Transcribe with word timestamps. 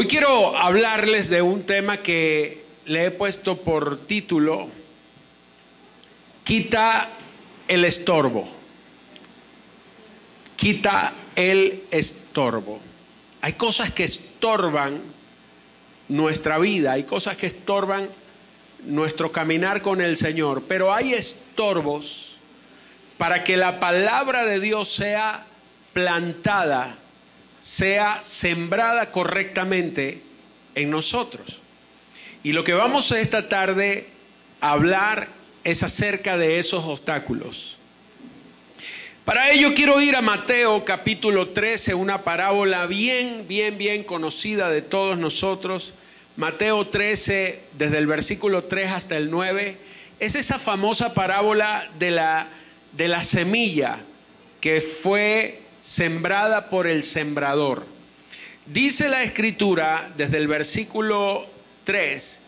Hoy 0.00 0.06
quiero 0.06 0.56
hablarles 0.56 1.28
de 1.28 1.42
un 1.42 1.64
tema 1.64 1.98
que 1.98 2.64
le 2.86 3.04
he 3.04 3.10
puesto 3.10 3.58
por 3.58 4.00
título, 4.00 4.70
quita 6.42 7.06
el 7.68 7.84
estorbo. 7.84 8.48
Quita 10.56 11.12
el 11.36 11.82
estorbo. 11.90 12.80
Hay 13.42 13.52
cosas 13.52 13.90
que 13.90 14.04
estorban 14.04 15.02
nuestra 16.08 16.56
vida, 16.56 16.92
hay 16.92 17.04
cosas 17.04 17.36
que 17.36 17.48
estorban 17.48 18.08
nuestro 18.86 19.30
caminar 19.30 19.82
con 19.82 20.00
el 20.00 20.16
Señor, 20.16 20.62
pero 20.66 20.94
hay 20.94 21.12
estorbos 21.12 22.36
para 23.18 23.44
que 23.44 23.58
la 23.58 23.78
palabra 23.78 24.46
de 24.46 24.60
Dios 24.60 24.88
sea 24.90 25.44
plantada, 25.92 26.96
sea 27.60 28.22
sembrada 28.22 29.10
correctamente 29.10 30.22
en 30.74 30.90
nosotros. 30.90 31.60
Y 32.42 32.52
lo 32.52 32.64
que 32.64 32.72
vamos 32.72 33.12
esta 33.12 33.48
tarde 33.48 34.08
a 34.60 34.72
hablar 34.72 35.28
es 35.62 35.82
acerca 35.82 36.36
de 36.38 36.58
esos 36.58 36.84
obstáculos. 36.84 37.76
Para 39.24 39.50
ello 39.50 39.74
quiero 39.74 40.00
ir 40.00 40.16
a 40.16 40.22
Mateo 40.22 40.84
capítulo 40.84 41.50
13, 41.50 41.94
una 41.94 42.24
parábola 42.24 42.86
bien, 42.86 43.44
bien, 43.46 43.76
bien 43.76 44.02
conocida 44.02 44.70
de 44.70 44.82
todos 44.82 45.18
nosotros. 45.18 45.92
Mateo 46.36 46.86
13, 46.86 47.60
desde 47.74 47.98
el 47.98 48.06
versículo 48.06 48.64
3 48.64 48.90
hasta 48.90 49.16
el 49.18 49.30
9, 49.30 49.76
es 50.18 50.34
esa 50.34 50.58
famosa 50.58 51.12
parábola 51.12 51.90
de 51.98 52.10
la, 52.10 52.48
de 52.92 53.08
la 53.08 53.22
semilla 53.22 53.98
que 54.60 54.80
fue 54.80 55.59
sembrada 55.80 56.68
por 56.68 56.86
el 56.86 57.02
sembrador. 57.02 57.86
Dice 58.66 59.08
la 59.08 59.22
escritura 59.22 60.10
desde 60.16 60.36
el 60.36 60.48
versículo 60.48 61.46
3, 61.84 62.40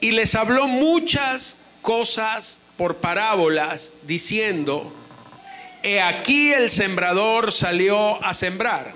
y 0.00 0.10
les 0.10 0.34
habló 0.34 0.66
muchas 0.66 1.58
cosas 1.80 2.58
por 2.76 2.96
parábolas, 2.96 3.92
diciendo, 4.02 4.92
He 5.82 6.00
aquí 6.00 6.52
el 6.52 6.70
sembrador 6.70 7.52
salió 7.52 8.22
a 8.24 8.34
sembrar. 8.34 8.94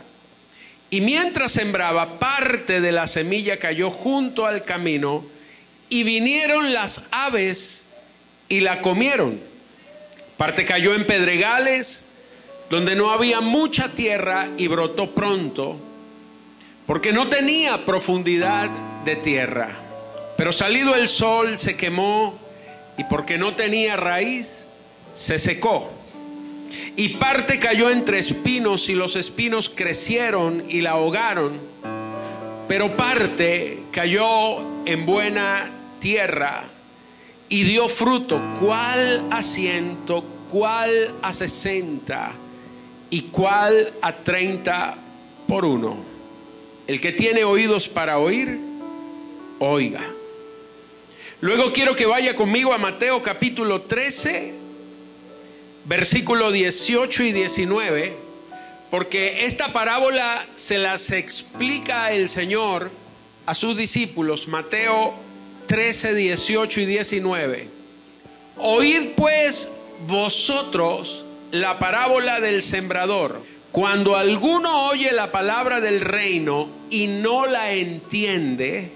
Y 0.90 1.00
mientras 1.02 1.52
sembraba, 1.52 2.18
parte 2.18 2.80
de 2.80 2.92
la 2.92 3.06
semilla 3.06 3.58
cayó 3.58 3.90
junto 3.90 4.46
al 4.46 4.62
camino, 4.62 5.24
y 5.90 6.02
vinieron 6.02 6.72
las 6.72 7.04
aves 7.10 7.86
y 8.48 8.60
la 8.60 8.80
comieron. 8.82 9.40
Parte 10.36 10.64
cayó 10.64 10.94
en 10.94 11.06
pedregales, 11.06 12.07
donde 12.70 12.94
no 12.94 13.10
había 13.10 13.40
mucha 13.40 13.88
tierra, 13.88 14.50
y 14.56 14.66
brotó 14.66 15.10
pronto, 15.10 15.76
porque 16.86 17.12
no 17.12 17.28
tenía 17.28 17.84
profundidad 17.84 18.68
de 19.04 19.16
tierra. 19.16 19.70
Pero 20.36 20.52
salido 20.52 20.94
el 20.94 21.08
sol 21.08 21.58
se 21.58 21.76
quemó, 21.76 22.38
y 22.96 23.04
porque 23.04 23.38
no 23.38 23.54
tenía 23.54 23.96
raíz, 23.96 24.68
se 25.14 25.38
secó. 25.38 25.90
Y 26.96 27.10
parte 27.10 27.58
cayó 27.58 27.90
entre 27.90 28.18
espinos 28.18 28.88
y 28.88 28.94
los 28.94 29.16
espinos 29.16 29.68
crecieron 29.68 30.64
y 30.68 30.80
la 30.80 30.90
ahogaron. 30.90 31.58
Pero 32.66 32.96
parte 32.96 33.78
cayó 33.92 34.84
en 34.84 35.06
buena 35.06 35.70
tierra 36.00 36.64
y 37.48 37.62
dio 37.62 37.88
fruto, 37.88 38.40
cuál 38.60 39.24
a 39.30 39.42
ciento, 39.42 40.22
cuál 40.50 41.14
a 41.22 41.32
sesenta 41.32 42.32
y 43.10 43.22
cuál 43.22 43.92
a 44.02 44.12
treinta 44.12 44.96
por 45.46 45.64
uno. 45.64 45.96
El 46.86 47.00
que 47.00 47.12
tiene 47.12 47.44
oídos 47.44 47.88
para 47.88 48.18
oír, 48.18 48.58
oiga. 49.58 50.04
Luego 51.40 51.72
quiero 51.72 51.94
que 51.94 52.06
vaya 52.06 52.34
conmigo 52.34 52.72
a 52.72 52.78
Mateo 52.78 53.22
capítulo 53.22 53.82
13, 53.82 54.54
versículo 55.84 56.50
18 56.50 57.22
y 57.24 57.32
19, 57.32 58.16
porque 58.90 59.44
esta 59.44 59.72
parábola 59.72 60.46
se 60.54 60.78
las 60.78 61.10
explica 61.10 62.12
el 62.12 62.28
Señor 62.28 62.90
a 63.46 63.54
sus 63.54 63.76
discípulos, 63.76 64.48
Mateo 64.48 65.14
13, 65.66 66.14
18 66.14 66.80
y 66.80 66.86
19. 66.86 67.68
Oíd 68.56 69.10
pues 69.16 69.70
vosotros 70.06 71.24
la 71.50 71.78
parábola 71.78 72.40
del 72.40 72.62
sembrador. 72.62 73.42
Cuando 73.72 74.16
alguno 74.16 74.88
oye 74.88 75.12
la 75.12 75.30
palabra 75.30 75.80
del 75.80 76.00
reino 76.00 76.68
y 76.90 77.06
no 77.06 77.46
la 77.46 77.72
entiende, 77.72 78.92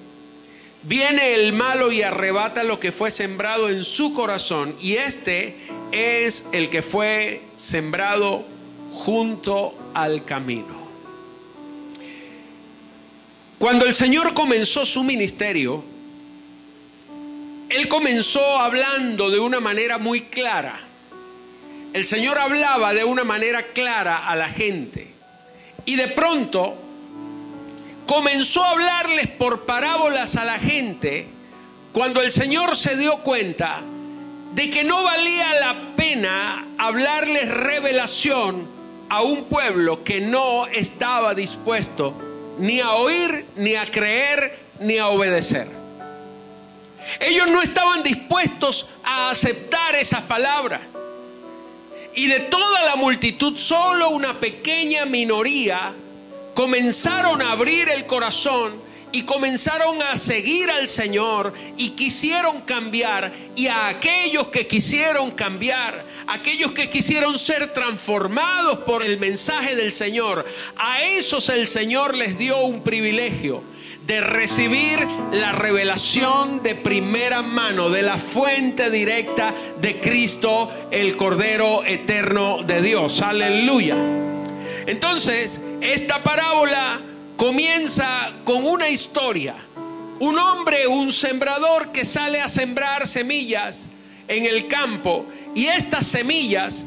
viene 0.82 1.34
el 1.34 1.52
malo 1.52 1.92
y 1.92 2.02
arrebata 2.02 2.64
lo 2.64 2.80
que 2.80 2.92
fue 2.92 3.10
sembrado 3.10 3.68
en 3.68 3.84
su 3.84 4.12
corazón. 4.12 4.74
Y 4.80 4.94
este 4.94 5.56
es 5.92 6.46
el 6.52 6.70
que 6.70 6.82
fue 6.82 7.42
sembrado 7.56 8.44
junto 8.92 9.74
al 9.94 10.24
camino. 10.24 10.82
Cuando 13.58 13.86
el 13.86 13.94
Señor 13.94 14.34
comenzó 14.34 14.84
su 14.84 15.04
ministerio, 15.04 15.84
Él 17.68 17.86
comenzó 17.86 18.58
hablando 18.58 19.30
de 19.30 19.38
una 19.38 19.60
manera 19.60 19.98
muy 19.98 20.22
clara. 20.22 20.80
El 21.92 22.06
Señor 22.06 22.38
hablaba 22.38 22.94
de 22.94 23.04
una 23.04 23.22
manera 23.22 23.62
clara 23.62 24.26
a 24.26 24.34
la 24.34 24.48
gente. 24.48 25.12
Y 25.84 25.96
de 25.96 26.08
pronto 26.08 26.74
comenzó 28.06 28.64
a 28.64 28.70
hablarles 28.70 29.26
por 29.26 29.66
parábolas 29.66 30.36
a 30.36 30.44
la 30.44 30.58
gente 30.58 31.26
cuando 31.92 32.22
el 32.22 32.32
Señor 32.32 32.76
se 32.76 32.96
dio 32.96 33.18
cuenta 33.18 33.80
de 34.54 34.70
que 34.70 34.84
no 34.84 35.02
valía 35.02 35.52
la 35.60 35.76
pena 35.96 36.66
hablarles 36.78 37.48
revelación 37.48 38.66
a 39.10 39.20
un 39.20 39.44
pueblo 39.44 40.02
que 40.02 40.20
no 40.20 40.66
estaba 40.68 41.34
dispuesto 41.34 42.14
ni 42.58 42.80
a 42.80 42.92
oír, 42.92 43.44
ni 43.56 43.74
a 43.74 43.84
creer, 43.84 44.58
ni 44.80 44.96
a 44.96 45.08
obedecer. 45.08 45.68
Ellos 47.20 47.50
no 47.50 47.60
estaban 47.60 48.02
dispuestos 48.02 48.88
a 49.04 49.30
aceptar 49.30 49.94
esas 49.96 50.22
palabras. 50.22 50.96
Y 52.14 52.26
de 52.26 52.40
toda 52.40 52.84
la 52.84 52.96
multitud, 52.96 53.56
solo 53.56 54.10
una 54.10 54.38
pequeña 54.38 55.06
minoría 55.06 55.92
comenzaron 56.54 57.40
a 57.40 57.52
abrir 57.52 57.88
el 57.88 58.04
corazón 58.06 58.74
y 59.12 59.22
comenzaron 59.22 60.02
a 60.02 60.16
seguir 60.16 60.70
al 60.70 60.88
Señor 60.88 61.52
y 61.76 61.90
quisieron 61.90 62.62
cambiar. 62.62 63.32
Y 63.56 63.66
a 63.66 63.88
aquellos 63.88 64.48
que 64.48 64.66
quisieron 64.66 65.30
cambiar, 65.30 66.04
aquellos 66.26 66.72
que 66.72 66.90
quisieron 66.90 67.38
ser 67.38 67.72
transformados 67.72 68.80
por 68.80 69.02
el 69.02 69.18
mensaje 69.18 69.76
del 69.76 69.92
Señor, 69.92 70.44
a 70.76 71.02
esos 71.02 71.48
el 71.48 71.68
Señor 71.68 72.16
les 72.16 72.38
dio 72.38 72.58
un 72.58 72.82
privilegio 72.82 73.62
de 74.06 74.20
recibir 74.20 75.06
la 75.32 75.52
revelación 75.52 76.62
de 76.62 76.74
primera 76.74 77.42
mano, 77.42 77.88
de 77.90 78.02
la 78.02 78.18
fuente 78.18 78.90
directa 78.90 79.54
de 79.80 80.00
Cristo, 80.00 80.70
el 80.90 81.16
Cordero 81.16 81.84
Eterno 81.84 82.62
de 82.64 82.82
Dios. 82.82 83.22
Aleluya. 83.22 83.96
Entonces, 84.86 85.60
esta 85.80 86.22
parábola 86.22 87.00
comienza 87.36 88.32
con 88.44 88.64
una 88.64 88.88
historia. 88.88 89.54
Un 90.18 90.38
hombre, 90.38 90.86
un 90.86 91.12
sembrador 91.12 91.90
que 91.92 92.04
sale 92.04 92.40
a 92.40 92.48
sembrar 92.48 93.06
semillas 93.06 93.88
en 94.28 94.46
el 94.46 94.68
campo 94.68 95.26
y 95.54 95.66
estas 95.66 96.06
semillas 96.06 96.86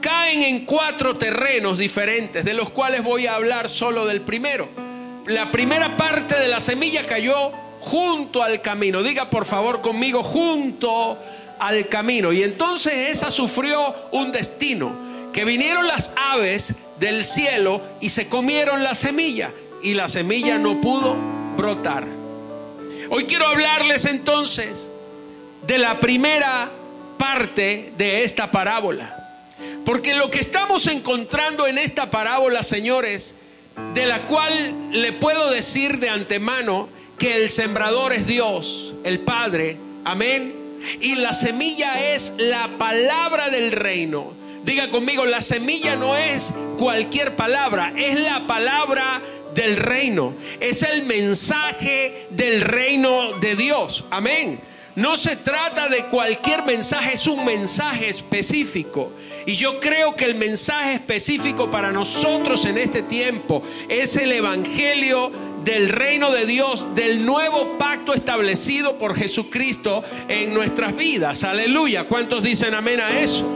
caen 0.00 0.42
en 0.42 0.66
cuatro 0.66 1.16
terrenos 1.16 1.78
diferentes, 1.78 2.44
de 2.44 2.52
los 2.52 2.70
cuales 2.70 3.02
voy 3.02 3.26
a 3.26 3.36
hablar 3.36 3.68
solo 3.68 4.04
del 4.04 4.20
primero. 4.20 4.68
La 5.26 5.50
primera 5.50 5.96
parte 5.96 6.38
de 6.38 6.48
la 6.48 6.60
semilla 6.60 7.06
cayó 7.06 7.52
junto 7.80 8.42
al 8.42 8.60
camino. 8.60 9.02
Diga 9.02 9.30
por 9.30 9.46
favor 9.46 9.80
conmigo, 9.80 10.22
junto 10.22 11.18
al 11.58 11.88
camino. 11.88 12.32
Y 12.32 12.42
entonces 12.42 13.10
esa 13.10 13.30
sufrió 13.30 13.94
un 14.12 14.32
destino, 14.32 14.92
que 15.32 15.44
vinieron 15.44 15.86
las 15.86 16.12
aves 16.16 16.74
del 16.98 17.24
cielo 17.24 17.80
y 18.00 18.10
se 18.10 18.28
comieron 18.28 18.82
la 18.82 18.94
semilla 18.94 19.50
y 19.82 19.94
la 19.94 20.08
semilla 20.08 20.58
no 20.58 20.80
pudo 20.80 21.16
brotar. 21.56 22.04
Hoy 23.10 23.24
quiero 23.24 23.46
hablarles 23.46 24.04
entonces 24.04 24.92
de 25.66 25.78
la 25.78 26.00
primera 26.00 26.70
parte 27.18 27.92
de 27.96 28.24
esta 28.24 28.50
parábola. 28.50 29.20
Porque 29.86 30.14
lo 30.14 30.30
que 30.30 30.40
estamos 30.40 30.86
encontrando 30.86 31.66
en 31.66 31.78
esta 31.78 32.10
parábola, 32.10 32.62
señores, 32.62 33.36
de 33.94 34.06
la 34.06 34.26
cual 34.26 34.90
le 34.92 35.12
puedo 35.12 35.50
decir 35.50 35.98
de 35.98 36.08
antemano 36.08 36.88
que 37.18 37.42
el 37.42 37.50
sembrador 37.50 38.12
es 38.12 38.26
Dios, 38.26 38.94
el 39.04 39.20
Padre, 39.20 39.78
amén. 40.04 40.54
Y 41.00 41.14
la 41.14 41.32
semilla 41.32 42.12
es 42.14 42.34
la 42.36 42.76
palabra 42.76 43.48
del 43.50 43.72
reino. 43.72 44.32
Diga 44.64 44.90
conmigo, 44.90 45.24
la 45.24 45.40
semilla 45.40 45.96
no 45.96 46.16
es 46.16 46.52
cualquier 46.78 47.36
palabra, 47.36 47.92
es 47.96 48.20
la 48.20 48.46
palabra 48.46 49.22
del 49.54 49.76
reino. 49.76 50.34
Es 50.60 50.82
el 50.82 51.04
mensaje 51.04 52.26
del 52.30 52.60
reino 52.60 53.38
de 53.38 53.56
Dios. 53.56 54.04
Amén. 54.10 54.60
No 54.96 55.16
se 55.16 55.36
trata 55.36 55.88
de 55.88 56.04
cualquier 56.06 56.64
mensaje, 56.64 57.14
es 57.14 57.26
un 57.26 57.44
mensaje 57.44 58.08
específico. 58.08 59.12
Y 59.46 59.56
yo 59.56 59.78
creo 59.78 60.16
que 60.16 60.24
el 60.24 60.36
mensaje 60.36 60.94
específico 60.94 61.70
para 61.70 61.92
nosotros 61.92 62.64
en 62.64 62.78
este 62.78 63.02
tiempo 63.02 63.62
es 63.88 64.16
el 64.16 64.32
Evangelio 64.32 65.30
del 65.64 65.88
reino 65.88 66.30
de 66.30 66.46
Dios, 66.46 66.94
del 66.94 67.24
nuevo 67.24 67.76
pacto 67.78 68.14
establecido 68.14 68.98
por 68.98 69.16
Jesucristo 69.16 70.02
en 70.28 70.54
nuestras 70.54 70.96
vidas. 70.96 71.44
Aleluya. 71.44 72.04
¿Cuántos 72.04 72.42
dicen 72.42 72.74
amén 72.74 73.00
a 73.00 73.18
eso? 73.18 73.46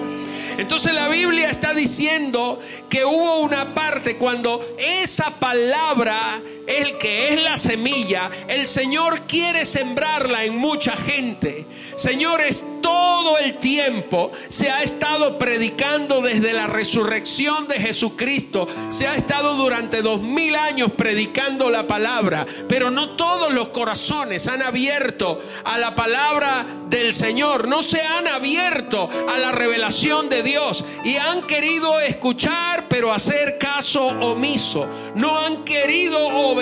Entonces 0.58 0.92
la 0.92 1.08
Biblia 1.08 1.50
está 1.50 1.72
diciendo 1.72 2.60
que 2.88 3.04
hubo 3.04 3.40
una 3.40 3.74
parte 3.74 4.16
cuando 4.16 4.60
esa 4.76 5.30
palabra, 5.38 6.40
el 6.68 6.98
que 6.98 7.32
es 7.32 7.42
la 7.42 7.56
semilla, 7.56 8.30
el 8.46 8.68
Señor 8.68 9.22
quiere 9.22 9.64
sembrarla 9.64 10.44
en 10.44 10.56
mucha 10.56 10.96
gente. 10.96 11.66
Señores, 11.96 12.64
todo 12.82 13.38
el 13.38 13.58
tiempo 13.58 14.30
se 14.48 14.70
ha 14.70 14.82
estado 14.82 15.38
predicando 15.38 16.20
desde 16.20 16.52
la 16.52 16.66
resurrección 16.66 17.66
de 17.68 17.76
Jesucristo. 17.76 18.68
Se 18.88 19.08
ha 19.08 19.16
estado 19.16 19.54
durante 19.56 20.02
dos 20.02 20.20
mil 20.20 20.54
años 20.54 20.92
predicando 20.96 21.70
la 21.70 21.86
palabra, 21.86 22.46
pero 22.68 22.90
no 22.90 23.10
todos 23.10 23.52
los 23.52 23.70
corazones 23.70 24.46
han 24.46 24.62
abierto 24.62 25.40
a 25.64 25.78
la 25.78 25.94
palabra 25.94 26.66
del 26.88 27.12
Señor, 27.12 27.68
no 27.68 27.82
se 27.82 28.00
han 28.00 28.26
abierto 28.26 29.08
a 29.28 29.38
la 29.38 29.52
revelación 29.52 30.28
de 30.28 30.42
Dios 30.42 30.84
y 31.04 31.16
han 31.16 31.42
querido 31.42 32.00
escuchar 32.00 32.86
pero 32.88 33.12
hacer 33.12 33.58
caso 33.58 34.06
omiso. 34.06 34.88
No 35.14 35.38
han 35.38 35.64
querido 35.64 36.26
obedecer, 36.26 36.57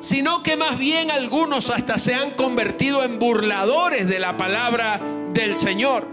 sino 0.00 0.42
que 0.42 0.56
más 0.56 0.78
bien 0.78 1.10
algunos 1.10 1.70
hasta 1.70 1.98
se 1.98 2.14
han 2.14 2.32
convertido 2.32 3.04
en 3.04 3.18
burladores 3.18 4.06
de 4.06 4.18
la 4.18 4.36
palabra 4.36 5.00
del 5.32 5.56
Señor. 5.56 6.06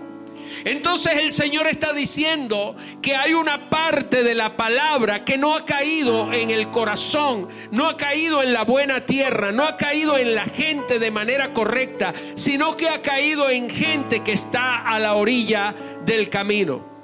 Entonces 0.65 1.13
el 1.13 1.31
Señor 1.31 1.67
está 1.67 1.93
diciendo 1.93 2.75
que 3.01 3.15
hay 3.15 3.33
una 3.33 3.69
parte 3.69 4.23
de 4.23 4.35
la 4.35 4.57
palabra 4.57 5.23
que 5.23 5.37
no 5.37 5.55
ha 5.55 5.65
caído 5.65 6.33
en 6.33 6.49
el 6.49 6.69
corazón, 6.71 7.47
no 7.71 7.87
ha 7.87 7.95
caído 7.95 8.43
en 8.43 8.53
la 8.53 8.63
buena 8.63 9.05
tierra, 9.05 9.51
no 9.51 9.63
ha 9.63 9.77
caído 9.77 10.17
en 10.17 10.35
la 10.35 10.45
gente 10.45 10.99
de 10.99 11.11
manera 11.11 11.53
correcta, 11.53 12.13
sino 12.35 12.75
que 12.75 12.89
ha 12.89 13.01
caído 13.01 13.49
en 13.49 13.69
gente 13.69 14.23
que 14.23 14.33
está 14.33 14.81
a 14.81 14.99
la 14.99 15.15
orilla 15.15 15.73
del 16.05 16.29
camino. 16.29 16.97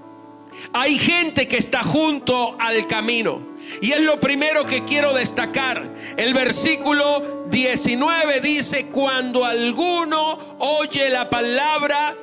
Hay 0.74 0.98
gente 0.98 1.48
que 1.48 1.58
está 1.58 1.84
junto 1.84 2.58
al 2.60 2.86
camino. 2.88 3.53
Y 3.82 3.92
es 3.92 4.02
lo 4.02 4.20
primero 4.20 4.66
que 4.66 4.84
quiero 4.86 5.14
destacar. 5.14 5.94
El 6.18 6.34
versículo 6.34 7.46
19 7.50 8.42
dice, 8.42 8.88
cuando 8.88 9.46
alguno 9.46 10.58
oye 10.60 11.10
la 11.10 11.30
palabra 11.30 12.16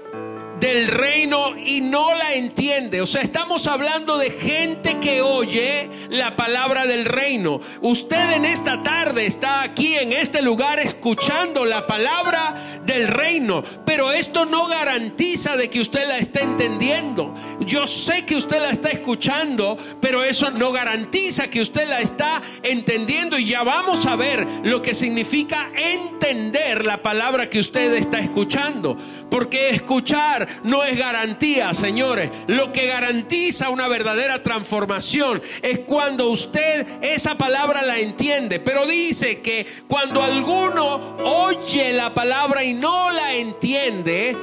del 0.61 0.89
reino 0.89 1.57
y 1.57 1.81
no 1.81 2.12
la 2.15 2.35
entiende. 2.35 3.01
O 3.01 3.07
sea, 3.07 3.23
estamos 3.23 3.67
hablando 3.67 4.19
de 4.19 4.31
gente 4.31 4.99
que 5.01 5.23
oye 5.23 5.89
la 6.11 6.37
palabra 6.37 6.87
del 6.87 7.07
reino. 7.07 7.61
Usted 7.81 8.33
en 8.33 8.45
esta 8.45 8.83
tarde 8.83 9.27
está 9.27 9.62
aquí 9.62 9.95
en 9.95 10.12
este 10.12 10.43
lugar 10.43 10.79
escuchando 10.79 11.65
la 11.65 11.87
palabra 11.87 12.81
del 12.85 13.09
reino, 13.09 13.62
pero 13.87 14.12
esto 14.12 14.45
no 14.45 14.67
garantiza 14.67 15.57
de 15.57 15.71
que 15.71 15.81
usted 15.81 16.07
la 16.07 16.19
esté 16.19 16.43
entendiendo. 16.43 17.35
Yo 17.61 17.87
sé 17.87 18.27
que 18.27 18.37
usted 18.37 18.61
la 18.61 18.71
está 18.71 18.91
escuchando, 18.91 19.79
pero 20.01 20.23
eso 20.23 20.51
no 20.51 20.73
garantiza 20.73 21.49
que 21.49 21.61
usted 21.61 21.89
la 21.89 22.01
está 22.01 22.43
entendiendo 22.62 23.39
y 23.39 23.47
ya 23.47 23.62
vamos 23.62 24.05
a 24.07 24.17
ver 24.17 24.47
lo 24.65 24.83
que 24.83 24.93
significa 24.93 25.71
entender 25.77 26.85
la 26.85 27.03
palabra 27.03 27.49
que 27.49 27.61
usted 27.61 27.95
está 27.95 28.19
escuchando, 28.19 28.97
porque 29.31 29.71
escuchar 29.71 30.50
no 30.64 30.85
es 30.85 30.99
garantía, 30.99 31.75
señores. 31.75 32.31
Lo 32.47 32.73
que 32.73 32.87
garantiza 32.87 33.70
una 33.70 33.88
verdadera 33.88 34.43
transformación 34.43 35.43
es 35.62 35.81
cuando 35.81 36.29
usted 36.29 36.87
esa 37.02 37.37
palabra 37.37 37.82
la 37.82 37.99
entiende. 37.99 38.61
Pero 38.61 38.87
dice 38.87 39.41
que 39.41 39.67
cuando 39.88 40.23
alguno 40.23 41.17
oye 41.25 41.93
la 41.93 42.14
palabra 42.14 42.64
y 42.64 42.75
no 42.75 43.11
la 43.11 43.35
entiende, 43.35 44.37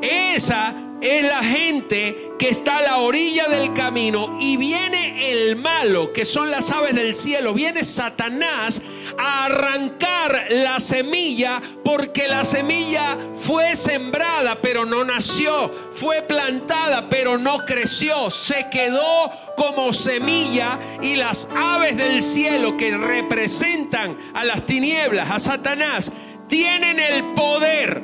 esa 0.00 0.91
es 1.02 1.24
la 1.24 1.42
gente 1.42 2.32
que 2.38 2.48
está 2.48 2.78
a 2.78 2.82
la 2.82 2.98
orilla 2.98 3.48
del 3.48 3.72
camino 3.72 4.36
y 4.40 4.56
viene 4.56 5.32
el 5.32 5.56
malo, 5.56 6.12
que 6.12 6.24
son 6.24 6.50
las 6.50 6.70
aves 6.70 6.94
del 6.94 7.14
cielo, 7.14 7.54
viene 7.54 7.82
Satanás 7.82 8.80
a 9.18 9.46
arrancar 9.46 10.46
la 10.50 10.78
semilla 10.78 11.60
porque 11.84 12.28
la 12.28 12.44
semilla 12.44 13.18
fue 13.34 13.74
sembrada 13.74 14.60
pero 14.62 14.84
no 14.86 15.04
nació, 15.04 15.72
fue 15.92 16.22
plantada 16.22 17.08
pero 17.08 17.36
no 17.36 17.58
creció, 17.64 18.30
se 18.30 18.68
quedó 18.70 19.30
como 19.56 19.92
semilla 19.92 20.78
y 21.02 21.16
las 21.16 21.48
aves 21.56 21.96
del 21.96 22.22
cielo 22.22 22.76
que 22.76 22.96
representan 22.96 24.16
a 24.34 24.44
las 24.44 24.64
tinieblas, 24.66 25.32
a 25.32 25.40
Satanás, 25.40 26.12
tienen 26.48 27.00
el 27.00 27.34
poder 27.34 28.02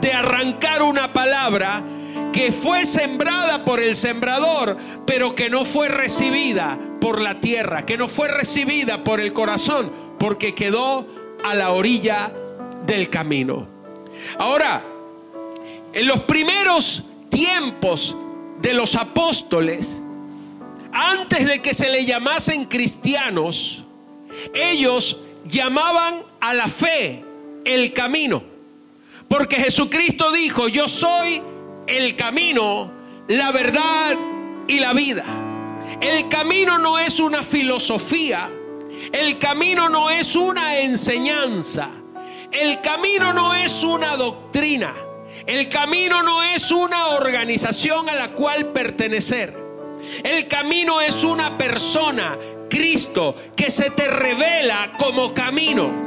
de 0.00 0.12
arrancar 0.12 0.82
una 0.82 1.12
palabra 1.12 1.82
que 2.32 2.52
fue 2.52 2.86
sembrada 2.86 3.64
por 3.64 3.80
el 3.80 3.96
sembrador, 3.96 4.76
pero 5.06 5.34
que 5.34 5.50
no 5.50 5.64
fue 5.64 5.88
recibida 5.88 6.78
por 7.00 7.20
la 7.20 7.40
tierra, 7.40 7.86
que 7.86 7.96
no 7.96 8.08
fue 8.08 8.28
recibida 8.28 9.04
por 9.04 9.20
el 9.20 9.32
corazón, 9.32 9.92
porque 10.18 10.54
quedó 10.54 11.06
a 11.44 11.54
la 11.54 11.72
orilla 11.72 12.32
del 12.86 13.10
camino. 13.10 13.68
Ahora, 14.38 14.84
en 15.92 16.06
los 16.06 16.20
primeros 16.20 17.04
tiempos 17.28 18.16
de 18.60 18.74
los 18.74 18.94
apóstoles, 18.94 20.02
antes 20.92 21.46
de 21.46 21.60
que 21.60 21.74
se 21.74 21.90
le 21.90 22.04
llamasen 22.04 22.64
cristianos, 22.66 23.84
ellos 24.54 25.18
llamaban 25.46 26.22
a 26.40 26.54
la 26.54 26.68
fe 26.68 27.24
el 27.64 27.92
camino. 27.92 28.42
Porque 29.28 29.56
Jesucristo 29.56 30.32
dijo, 30.32 30.68
yo 30.68 30.88
soy 30.88 31.42
el 31.86 32.16
camino, 32.16 32.90
la 33.28 33.52
verdad 33.52 34.16
y 34.66 34.80
la 34.80 34.92
vida. 34.92 35.24
El 36.00 36.28
camino 36.28 36.78
no 36.78 36.98
es 36.98 37.20
una 37.20 37.42
filosofía, 37.42 38.50
el 39.12 39.38
camino 39.38 39.88
no 39.88 40.10
es 40.10 40.36
una 40.36 40.80
enseñanza, 40.80 41.90
el 42.50 42.80
camino 42.80 43.32
no 43.32 43.54
es 43.54 43.82
una 43.82 44.16
doctrina, 44.16 44.94
el 45.46 45.68
camino 45.68 46.22
no 46.22 46.42
es 46.42 46.70
una 46.70 47.08
organización 47.08 48.08
a 48.08 48.14
la 48.14 48.32
cual 48.32 48.68
pertenecer. 48.68 49.62
El 50.22 50.46
camino 50.48 51.00
es 51.00 51.24
una 51.24 51.56
persona, 51.56 52.36
Cristo, 52.68 53.34
que 53.56 53.70
se 53.70 53.90
te 53.90 54.08
revela 54.08 54.92
como 54.98 55.32
camino. 55.32 56.03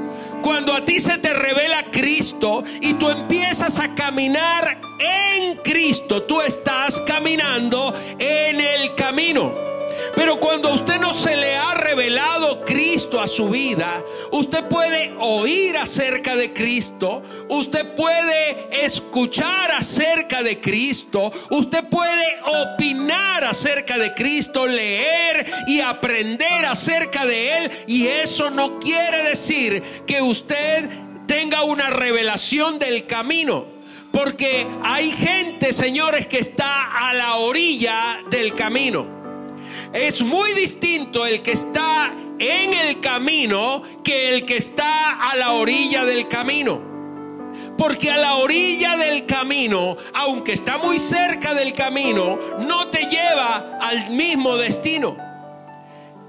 Cuando 0.48 0.74
a 0.74 0.86
ti 0.86 1.02
se 1.02 1.18
te 1.18 1.34
revela 1.34 1.84
Cristo 1.92 2.64
y 2.80 2.94
tú 2.94 3.10
empiezas 3.10 3.80
a 3.80 3.94
caminar 3.94 4.80
en 4.98 5.58
Cristo, 5.58 6.24
tú 6.24 6.40
estás 6.40 7.02
caminando 7.02 7.94
en 8.18 8.62
el 8.62 8.96
camino. 8.96 9.77
Pero 10.18 10.40
cuando 10.40 10.70
a 10.70 10.74
usted 10.74 11.00
no 11.00 11.14
se 11.14 11.38
le 11.38 11.56
ha 11.56 11.76
revelado 11.76 12.66
Cristo 12.66 13.22
a 13.22 13.28
su 13.28 13.50
vida, 13.50 14.04
usted 14.32 14.68
puede 14.68 15.14
oír 15.20 15.78
acerca 15.78 16.36
de 16.36 16.54
Cristo, 16.54 17.22
usted 17.50 17.94
puede 17.94 18.84
escuchar 18.84 19.72
acerca 19.74 20.42
de 20.42 20.60
Cristo, 20.60 21.32
usted 21.52 21.84
puede 21.84 22.36
opinar 22.64 23.44
acerca 23.44 24.00
de 24.00 24.16
Cristo, 24.16 24.66
leer 24.66 25.46
y 25.68 25.82
aprender 25.82 26.66
acerca 26.66 27.28
de 27.28 27.58
Él. 27.60 27.72
Y 27.86 28.08
eso 28.08 28.50
no 28.50 28.80
quiere 28.80 29.22
decir 29.22 29.84
que 30.08 30.24
usted 30.24 30.90
tenga 31.28 31.62
una 31.62 31.92
revelación 31.92 32.80
del 32.80 33.06
camino. 33.06 33.66
Porque 34.12 34.66
hay 34.84 35.12
gente, 35.12 35.74
señores, 35.74 36.26
que 36.26 36.40
está 36.40 37.08
a 37.08 37.14
la 37.14 37.36
orilla 37.36 38.22
del 38.32 38.56
camino. 38.56 39.17
Es 39.94 40.22
muy 40.22 40.54
distinto 40.54 41.26
el 41.26 41.42
que 41.42 41.54
está 41.54 42.14
en 42.40 42.74
el 42.74 43.00
camino 43.00 43.82
que 44.04 44.30
el 44.30 44.46
que 44.46 44.58
está 44.58 45.30
a 45.32 45.36
la 45.36 45.54
orilla 45.54 46.06
del 46.06 46.28
camino. 46.28 46.82
Porque 47.78 48.12
a 48.12 48.18
la 48.18 48.36
orilla 48.36 48.98
del 48.98 49.26
camino, 49.26 49.98
aunque 50.14 50.54
está 50.54 50.78
muy 50.78 51.00
cerca 51.00 51.54
del 51.54 51.74
camino, 51.74 52.38
no 52.68 52.90
te 52.90 53.06
lleva 53.06 53.78
al 53.82 54.10
mismo 54.12 54.58
destino. 54.58 55.16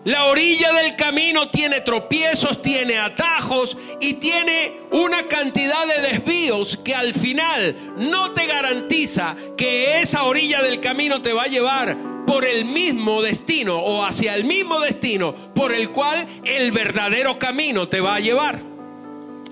La 0.04 0.26
orilla 0.26 0.72
del 0.74 0.94
camino 0.94 1.50
tiene 1.50 1.80
tropiezos, 1.80 2.62
tiene 2.62 2.98
atajos 2.98 3.76
y 4.00 4.14
tiene 4.14 4.80
una 4.92 5.26
cantidad 5.26 5.86
de 5.86 6.12
desvíos 6.12 6.76
que 6.76 6.94
al 6.94 7.12
final 7.12 7.76
no 7.98 8.30
te 8.32 8.46
garantiza 8.46 9.36
que 9.56 10.00
esa 10.00 10.22
orilla 10.22 10.62
del 10.62 10.80
camino 10.80 11.20
te 11.20 11.32
va 11.32 11.42
a 11.42 11.48
llevar 11.48 12.17
por 12.28 12.44
el 12.44 12.66
mismo 12.66 13.22
destino 13.22 13.78
o 13.78 14.04
hacia 14.04 14.34
el 14.34 14.44
mismo 14.44 14.78
destino 14.80 15.34
por 15.54 15.72
el 15.72 15.92
cual 15.92 16.28
el 16.44 16.72
verdadero 16.72 17.38
camino 17.38 17.88
te 17.88 18.02
va 18.02 18.16
a 18.16 18.20
llevar. 18.20 18.60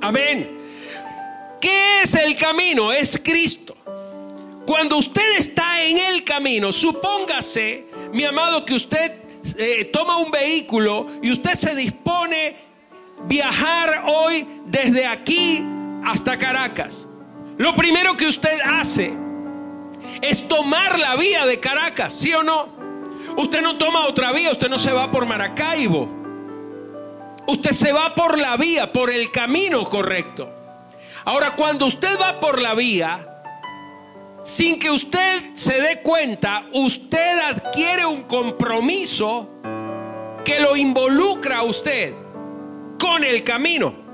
Amén. 0.02 0.61
¿Qué 1.59 2.02
es 2.02 2.12
el 2.12 2.37
camino? 2.37 2.92
Es 2.92 3.18
Cristo. 3.25 3.75
Cuando 4.66 4.99
usted 4.99 5.38
está 5.38 5.85
en 5.85 5.97
el 5.97 6.23
camino, 6.23 6.71
supóngase, 6.71 7.87
mi 8.12 8.25
amado, 8.25 8.62
que 8.66 8.75
usted 8.75 9.11
eh, 9.56 9.87
toma 9.90 10.18
un 10.18 10.30
vehículo 10.30 11.06
y 11.23 11.33
usted 11.33 11.54
se 11.54 11.75
dispone 11.75 12.56
viajar 13.26 14.04
hoy 14.06 14.47
desde 14.66 15.06
aquí 15.06 15.64
hasta 16.04 16.37
Caracas. 16.37 17.09
Lo 17.56 17.75
primero 17.75 18.18
que 18.18 18.26
usted 18.26 18.61
hace 18.66 19.25
es 20.23 20.49
tomar 20.49 20.99
la 20.99 21.16
vía 21.16 21.46
de 21.46 21.61
Caracas, 21.61 22.14
¿sí 22.14 22.32
o 22.32 22.42
no? 22.42 22.68
Usted 23.37 23.61
no 23.61 23.76
toma 23.76 24.06
otra 24.06 24.32
vía, 24.32 24.50
usted 24.50 24.68
no 24.68 24.78
se 24.78 24.92
va 24.92 25.11
por 25.11 25.26
Maracaibo. 25.26 26.08
Usted 27.46 27.73
se 27.73 27.92
va 27.92 28.14
por 28.14 28.38
la 28.38 28.56
vía, 28.56 28.92
por 28.92 29.11
el 29.11 29.30
camino 29.30 29.85
correcto. 29.85 30.50
Ahora, 31.25 31.54
cuando 31.54 31.87
usted 31.87 32.18
va 32.20 32.40
por 32.40 32.61
la 32.61 32.75
vía, 32.75 33.42
sin 34.42 34.78
que 34.78 34.90
usted 34.90 35.54
se 35.54 35.80
dé 35.80 36.02
cuenta, 36.02 36.66
usted 36.73 37.38
adquiere 37.38 38.06
un 38.06 38.23
compromiso 38.23 39.49
que 40.44 40.61
lo 40.61 40.76
involucra 40.76 41.58
a 41.58 41.62
usted 41.64 42.14
con 42.99 43.25
el 43.25 43.42
camino. 43.42 44.06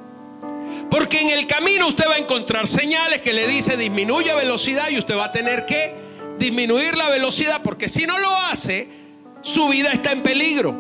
Porque 0.93 1.23
en 1.23 1.31
el 1.31 1.47
camino 1.47 1.89
usted 1.89 2.07
va 2.07 2.17
a 2.17 2.19
encontrar 2.19 2.67
señales 2.67 3.23
que 3.23 3.33
le 3.33 3.47
dice 3.47 3.79
disminuye 3.79 4.35
velocidad 4.35 4.91
y 4.91 4.99
usted 4.99 5.17
va 5.17 5.25
a 5.25 5.33
tener 5.33 5.65
que 5.65 5.95
disminuir 6.39 6.99
la 6.99 7.09
velocidad 7.09 7.63
porque 7.65 7.89
si 7.89 8.05
no 8.05 8.19
lo 8.19 8.37
hace, 8.37 8.91
su 9.41 9.69
vida 9.69 9.91
está 9.91 10.13
en 10.13 10.23
peligro. 10.23 10.77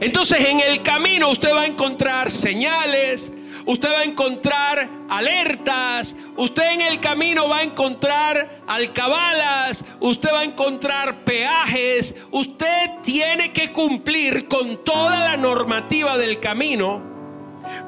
Entonces 0.00 0.46
en 0.46 0.60
el 0.60 0.80
camino 0.80 1.28
usted 1.28 1.52
va 1.52 1.64
a 1.64 1.66
encontrar 1.66 2.30
señales, 2.30 3.34
usted 3.66 3.92
va 3.92 4.00
a 4.00 4.04
encontrar 4.04 4.88
alertas, 5.10 6.16
usted 6.38 6.72
en 6.72 6.80
el 6.80 7.00
camino 7.00 7.50
va 7.50 7.58
a 7.58 7.64
encontrar 7.64 8.62
alcabalas, 8.66 9.84
usted 10.00 10.30
va 10.32 10.40
a 10.40 10.44
encontrar 10.44 11.22
peajes, 11.22 12.14
usted 12.30 12.92
tiene 13.02 13.52
que 13.52 13.72
cumplir 13.72 14.48
con 14.48 14.82
toda 14.84 15.18
la 15.18 15.36
normativa 15.36 16.16
del 16.16 16.40
camino, 16.40 17.15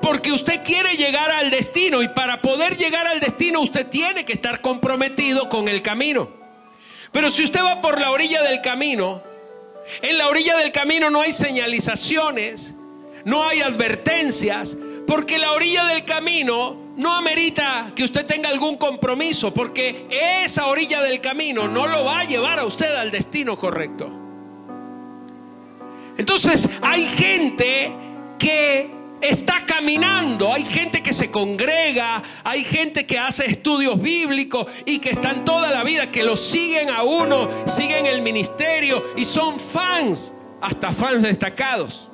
porque 0.01 0.33
usted 0.33 0.63
quiere 0.65 0.97
llegar 0.97 1.31
al 1.31 1.51
destino 1.51 2.03
y 2.03 2.09
para 2.09 2.43
poder 2.43 2.77
llegar 2.77 3.07
al 3.07 3.21
destino 3.21 3.61
usted 3.61 3.87
tiene 3.87 4.25
que 4.25 4.33
estar 4.33 4.61
comprometido 4.61 5.49
con 5.49 5.69
el 5.69 5.83
camino. 5.83 6.29
Pero 7.13 7.31
si 7.31 7.45
usted 7.45 7.63
va 7.63 7.81
por 7.81 8.01
la 8.01 8.11
orilla 8.11 8.43
del 8.43 8.61
camino, 8.61 9.23
en 10.03 10.19
la 10.19 10.29
orilla 10.29 10.57
del 10.59 10.73
camino 10.73 11.11
no 11.11 11.21
hay 11.23 11.33
señalizaciones, 11.33 12.75
no 13.25 13.47
hay 13.47 13.61
advertencias, 13.61 14.77
porque 15.07 15.39
la 15.39 15.53
orilla 15.53 15.87
del 15.87 16.05
camino 16.05 16.77
no 16.97 17.15
amerita 17.15 17.93
que 17.95 18.05
usted 18.05 18.27
tenga 18.27 18.51
algún 18.51 18.77
compromiso, 18.77 19.55
porque 19.55 20.07
esa 20.45 20.67
orilla 20.67 21.01
del 21.01 21.21
camino 21.21 21.69
no 21.69 21.87
lo 21.87 22.05
va 22.05 22.21
a 22.21 22.25
llevar 22.25 22.59
a 22.59 22.65
usted 22.65 22.95
al 22.95 23.11
destino 23.11 23.57
correcto. 23.57 24.11
Entonces 26.19 26.69
hay 26.83 27.07
gente 27.07 27.97
que 28.39 28.98
está 29.21 29.65
caminando, 29.67 30.53
hay 30.53 30.65
gente 30.65 31.03
que 31.03 31.13
se 31.13 31.31
congrega, 31.31 32.23
hay 32.45 32.65
gente 32.65 33.07
que 33.07 33.19
hace 33.19 33.47
estudios 33.47 34.01
bíblicos 34.01 34.67
y 34.87 34.99
que 34.99 35.11
están 35.11 35.45
toda 35.45 35.71
la 35.71 35.85
vida, 35.85 36.11
que 36.11 36.23
lo 36.23 36.37
siguen 36.37 36.91
a 36.91 37.03
uno, 37.03 37.49
siguen 37.67 38.07
el 38.07 38.23
ministerio 38.23 39.03
y 39.17 39.25
son 39.25 39.59
fans, 39.59 40.35
hasta 40.61 40.93
fans 40.93 41.23
destacados 41.23 42.09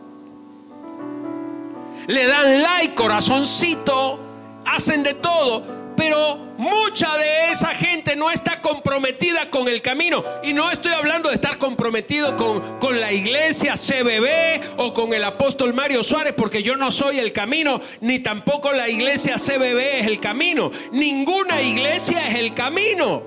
le 2.07 2.27
dan 2.27 2.63
like, 2.63 2.95
corazoncito, 2.95 4.19
hacen 4.67 5.03
de 5.03 5.15
todo. 5.15 5.65
Pero 5.97 6.39
mucha 6.57 7.17
de 7.17 7.53
esa 7.53 7.69
gente 7.69 8.17
no 8.17 8.31
está 8.31 8.61
comprometida 8.61 9.51
con 9.51 9.69
el 9.69 9.83
camino. 9.83 10.23
Y 10.43 10.53
no 10.53 10.71
estoy 10.71 10.93
hablando 10.93 11.29
de 11.29 11.37
estar 11.37 11.59
comprometido 11.59 12.37
con, 12.37 12.79
con, 12.79 13.01
la 13.01 13.13
iglesia 13.13 13.75
CBB 13.75 14.79
o 14.79 14.93
con 14.93 15.13
el 15.15 15.25
apóstol 15.25 15.75
Mario 15.75 16.03
Suárez, 16.03 16.35
porque 16.37 16.63
yo 16.63 16.77
no 16.77 16.91
soy 16.91 17.19
el 17.19 17.33
camino, 17.33 17.81
ni 18.01 18.21
tampoco 18.21 18.73
la 18.73 18.89
iglesia 18.89 19.37
CBB 19.37 20.01
es 20.01 20.07
el 20.07 20.21
camino. 20.21 20.71
Ninguna 20.93 21.63
iglesia 21.63 22.29
es 22.29 22.37
el 22.37 22.55
camino. 22.55 23.23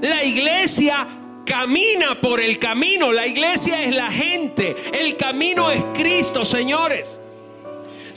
La 0.00 0.22
iglesia 0.24 1.06
camina 1.44 2.20
por 2.20 2.40
el 2.40 2.58
camino. 2.58 3.12
La 3.12 3.26
iglesia 3.26 3.84
es 3.84 3.94
la 3.94 4.10
gente. 4.10 4.76
El 4.92 5.16
camino 5.16 5.70
es 5.70 5.82
Cristo, 5.94 6.44
señores. 6.44 7.20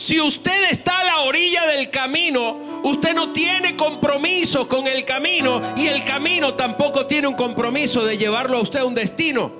Si 0.01 0.19
usted 0.19 0.71
está 0.71 0.97
a 0.97 1.03
la 1.03 1.19
orilla 1.19 1.67
del 1.67 1.91
camino, 1.91 2.81
usted 2.83 3.13
no 3.13 3.31
tiene 3.31 3.75
compromiso 3.75 4.67
con 4.67 4.87
el 4.87 5.05
camino 5.05 5.61
y 5.77 5.85
el 5.85 6.03
camino 6.03 6.55
tampoco 6.55 7.05
tiene 7.05 7.27
un 7.27 7.35
compromiso 7.35 8.03
de 8.03 8.17
llevarlo 8.17 8.57
a 8.57 8.61
usted 8.61 8.79
a 8.79 8.85
un 8.85 8.95
destino. 8.95 9.51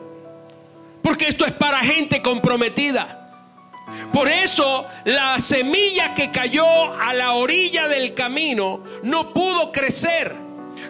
Porque 1.04 1.28
esto 1.28 1.46
es 1.46 1.52
para 1.52 1.78
gente 1.82 2.24
comprometida. 2.24 3.30
Por 4.12 4.28
eso 4.28 4.88
la 5.06 5.38
semilla 5.38 6.16
que 6.16 6.32
cayó 6.32 6.66
a 7.00 7.14
la 7.14 7.34
orilla 7.34 7.88
del 7.88 8.16
camino 8.16 8.84
no 9.04 9.36
pudo 9.36 9.72
crecer, 9.72 10.36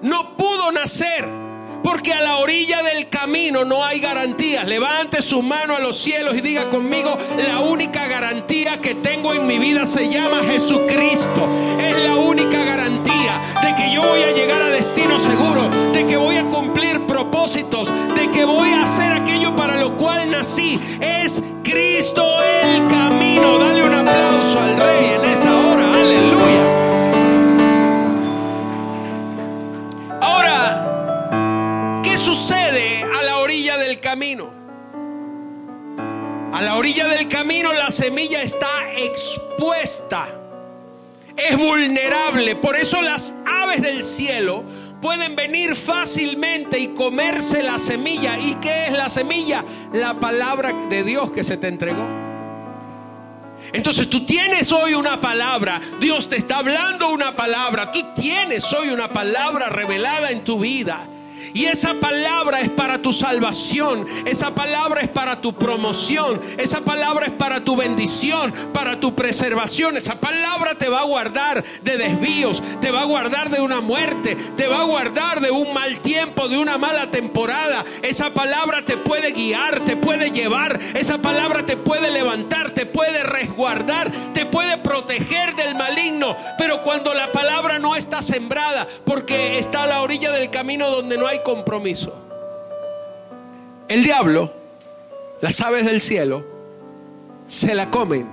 no 0.02 0.38
pudo 0.38 0.72
nacer 0.72 1.41
porque 1.84 2.14
a 2.14 2.22
la 2.22 2.38
orilla 2.38 2.82
del 2.84 3.10
camino 3.10 3.66
no 3.66 3.84
hay 3.84 4.00
garantías. 4.00 4.68
Levante 4.68 5.22
su 5.22 5.42
mano 5.42 5.76
a 5.76 5.80
los 5.80 5.98
cielos 5.98 6.36
y 6.38 6.42
diga 6.42 6.70
conmigo, 6.70 7.18
la 7.38 7.60
única 7.60 8.08
garantía 8.08 8.80
que 8.80 8.96
tengo 8.96 9.34
en 9.34 9.48
mi 9.48 9.60
vida 9.60 9.86
se 9.86 10.10
llama 10.10 10.42
Jesucristo. 10.44 11.48
Es 11.80 12.04
la 12.04 12.16
única 12.16 12.64
garantía 12.64 13.42
de 13.62 13.76
que 13.76 13.94
yo 13.94 14.02
voy 14.04 14.22
a 14.22 14.32
llegar 14.32 14.62
a 14.62 14.70
destino 14.70 15.20
seguro, 15.20 15.70
de 15.94 16.06
que 16.06 16.18
voy 16.18 16.36
a 16.36 16.46
cumplir 16.46 17.02
propósitos, 17.02 17.92
de 18.16 18.30
que 18.30 18.46
voy 18.46 18.70
a 18.70 18.84
hacer 18.84 19.12
aquello 19.12 19.56
para 19.56 19.76
lo 19.78 19.96
cual 19.98 20.30
nací. 20.32 20.80
Es 21.00 21.42
Cristo 21.64 22.42
el 22.42 22.88
camino. 22.88 23.58
Dale 23.58 23.84
un 23.84 23.94
aplauso 23.94 24.60
al 24.60 24.78
Rey 24.78 25.14
en 25.16 25.26
esta 25.26 25.56
hora. 25.56 25.61
A 36.54 36.62
la 36.62 36.76
orilla 36.76 37.08
del 37.08 37.28
camino 37.28 37.74
la 37.74 37.90
semilla 37.90 38.44
está 38.44 38.70
expuesta, 38.96 40.28
es 41.36 41.58
vulnerable. 41.58 42.56
Por 42.56 42.76
eso 42.76 43.02
las 43.02 43.34
aves 43.48 43.82
del 43.82 44.04
cielo 44.04 44.64
pueden 45.02 45.36
venir 45.36 45.76
fácilmente 45.76 46.78
y 46.78 46.90
comerse 46.90 47.64
la 47.64 47.80
semilla. 47.80 48.38
¿Y 48.38 48.54
qué 48.62 48.86
es 48.86 48.92
la 48.92 49.10
semilla? 49.10 49.66
La 49.92 50.20
palabra 50.20 50.72
de 50.88 51.04
Dios 51.04 51.32
que 51.32 51.44
se 51.44 51.58
te 51.58 51.68
entregó. 51.68 52.06
Entonces 53.74 54.08
tú 54.08 54.24
tienes 54.24 54.72
hoy 54.72 54.94
una 54.94 55.20
palabra, 55.20 55.82
Dios 56.00 56.30
te 56.30 56.36
está 56.36 56.58
hablando 56.58 57.10
una 57.10 57.36
palabra, 57.36 57.92
tú 57.92 58.14
tienes 58.14 58.72
hoy 58.72 58.90
una 58.90 59.08
palabra 59.10 59.70
revelada 59.70 60.30
en 60.30 60.44
tu 60.44 60.60
vida. 60.60 61.08
Y 61.54 61.66
esa 61.66 61.96
palabra 61.96 62.62
es 62.62 62.70
para 62.70 63.02
tu 63.02 63.14
salvación, 63.14 64.06
esa 64.26 64.56
palabra 64.56 65.02
es 65.02 65.10
para 65.10 65.42
tu 65.42 65.54
promoción, 65.54 66.40
esa 66.58 66.82
palabra 66.82 67.26
es 67.28 67.34
para 67.34 67.64
tu 67.64 67.76
bendición, 67.76 68.54
para 68.74 69.00
tu 69.00 69.16
preservación. 69.16 69.98
Esa 69.98 70.20
palabra 70.20 70.76
te 70.76 70.90
va 70.90 71.02
a 71.02 71.06
guardar 71.06 71.64
de 71.84 71.98
desvíos, 71.98 72.64
te 72.80 72.92
va 72.92 73.02
a 73.02 73.06
guardar 73.06 73.50
de 73.50 73.62
una 73.62 73.82
muerte, 73.82 74.36
te 74.56 74.68
va 74.68 74.82
a 74.82 74.86
guardar 74.86 75.42
de 75.42 75.52
un 75.52 75.74
mal 75.74 76.00
tiempo, 76.00 76.48
de 76.48 76.58
una 76.58 76.78
mala 76.78 77.12
temporada. 77.12 77.84
Esa 78.02 78.34
palabra 78.34 78.86
te 78.86 78.98
puede 78.98 79.32
guiar, 79.32 79.84
te 79.84 79.98
puede 79.98 80.32
llevar, 80.32 80.80
esa 80.94 81.18
palabra 81.18 81.66
te 81.66 81.78
puede 81.78 82.12
levantar, 82.12 82.72
te 82.72 82.86
puede 82.86 83.24
resguardar, 83.24 84.12
te 84.34 84.46
puede 84.46 84.78
proteger 84.78 85.56
del 85.56 85.76
maligno. 85.76 86.36
Pero 86.58 86.84
cuando 86.84 87.14
la 87.14 87.32
palabra 87.32 87.80
no 87.80 87.96
está 87.96 88.22
sembrada, 88.22 88.88
porque 89.06 89.58
está 89.58 89.84
a 89.84 89.88
la 89.88 90.02
orilla 90.02 90.32
del 90.32 90.50
camino 90.50 90.90
donde 90.90 91.18
no 91.18 91.28
hay 91.28 91.41
compromiso. 91.44 92.14
El 93.88 94.04
diablo, 94.04 94.52
las 95.42 95.60
aves 95.62 95.86
del 95.86 96.02
cielo, 96.02 96.46
se 97.48 97.76
la 97.76 97.90
comen. 97.90 98.28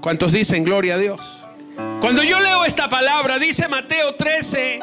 ¿Cuántos 0.00 0.32
dicen 0.32 0.64
gloria 0.64 0.94
a 0.94 0.98
Dios? 0.98 1.20
Cuando 2.00 2.22
yo 2.22 2.40
leo 2.40 2.64
esta 2.64 2.88
palabra, 2.88 3.38
dice 3.38 3.68
Mateo 3.68 4.16
13, 4.16 4.80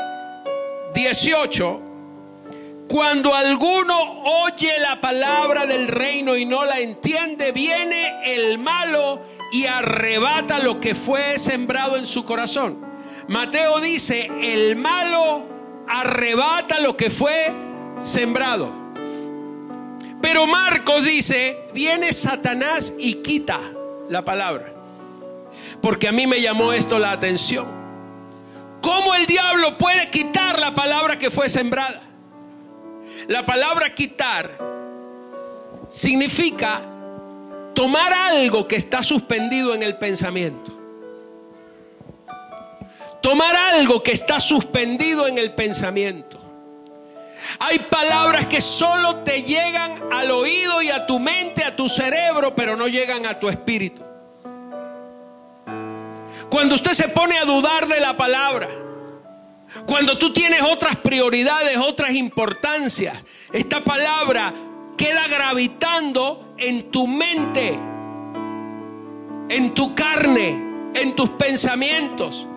18, 0.94 1.82
cuando 2.88 3.36
alguno 3.36 4.24
oye 4.24 4.80
la 4.80 5.00
palabra 5.00 5.68
del 5.68 5.88
reino 5.90 6.36
y 6.36 6.46
no 6.46 6.66
la 6.66 6.80
entiende, 6.80 7.52
viene 7.52 8.34
el 8.34 8.58
malo 8.58 9.22
y 9.52 9.66
arrebata 9.66 10.60
lo 10.60 10.80
que 10.80 10.96
fue 10.96 11.38
sembrado 11.38 11.98
en 11.98 12.08
su 12.08 12.26
corazón. 12.26 12.80
Mateo 13.28 13.80
dice, 13.80 14.32
el 14.42 14.76
malo 14.76 15.44
arrebata 15.90 16.80
lo 16.80 16.96
que 16.96 17.10
fue 17.10 17.52
sembrado. 18.00 18.72
Pero 20.22 20.46
Marcos 20.46 21.04
dice, 21.04 21.70
viene 21.74 22.14
Satanás 22.14 22.94
y 22.98 23.16
quita 23.16 23.60
la 24.10 24.24
palabra. 24.24 24.74
Porque 25.82 26.08
a 26.08 26.12
mí 26.12 26.28
me 26.28 26.42
llamó 26.42 26.74
esto 26.74 27.00
la 27.00 27.12
atención. 27.12 27.66
¿Cómo 28.82 29.16
el 29.16 29.26
diablo 29.26 29.78
puede 29.78 30.10
quitar 30.10 30.60
la 30.60 30.74
palabra 30.74 31.18
que 31.18 31.32
fue 31.32 31.50
sembrada? 31.50 32.02
La 33.28 33.46
palabra 33.46 33.94
quitar 33.94 34.58
significa 35.90 36.82
tomar 37.74 38.14
algo 38.14 38.68
que 38.68 38.76
está 38.76 39.04
suspendido 39.04 39.74
en 39.74 39.84
el 39.84 39.98
pensamiento. 39.98 40.79
Tomar 43.22 43.56
algo 43.56 44.02
que 44.02 44.12
está 44.12 44.40
suspendido 44.40 45.28
en 45.28 45.38
el 45.38 45.54
pensamiento. 45.54 46.40
Hay 47.60 47.80
palabras 47.80 48.48
que 48.48 48.62
solo 48.62 49.18
te 49.18 49.44
llegan 49.44 50.04
al 50.12 50.32
oído 50.32 50.82
y 50.82 50.90
a 50.90 51.06
tu 51.06 51.20
mente, 51.20 51.64
a 51.64 51.76
tu 51.76 51.90
cerebro, 51.90 52.56
pero 52.56 52.76
no 52.76 52.88
llegan 52.88 53.26
a 53.26 53.40
tu 53.40 53.50
espíritu. 53.50 54.04
Cuando 56.50 56.76
usted 56.76 56.94
se 56.94 57.10
pone 57.10 57.38
a 57.38 57.46
dudar 57.46 57.88
de 57.88 58.00
la 58.00 58.16
palabra, 58.18 58.70
cuando 59.86 60.18
tú 60.18 60.34
tienes 60.34 60.62
otras 60.62 60.96
prioridades, 60.98 61.78
otras 61.78 62.14
importancias, 62.14 63.18
esta 63.54 63.84
palabra 63.84 64.54
queda 64.98 65.28
gravitando 65.28 66.56
en 66.58 66.92
tu 66.92 67.08
mente, 67.08 67.78
en 69.50 69.74
tu 69.74 69.96
carne, 69.96 70.92
en 70.94 71.16
tus 71.16 71.30
pensamientos. 71.32 72.49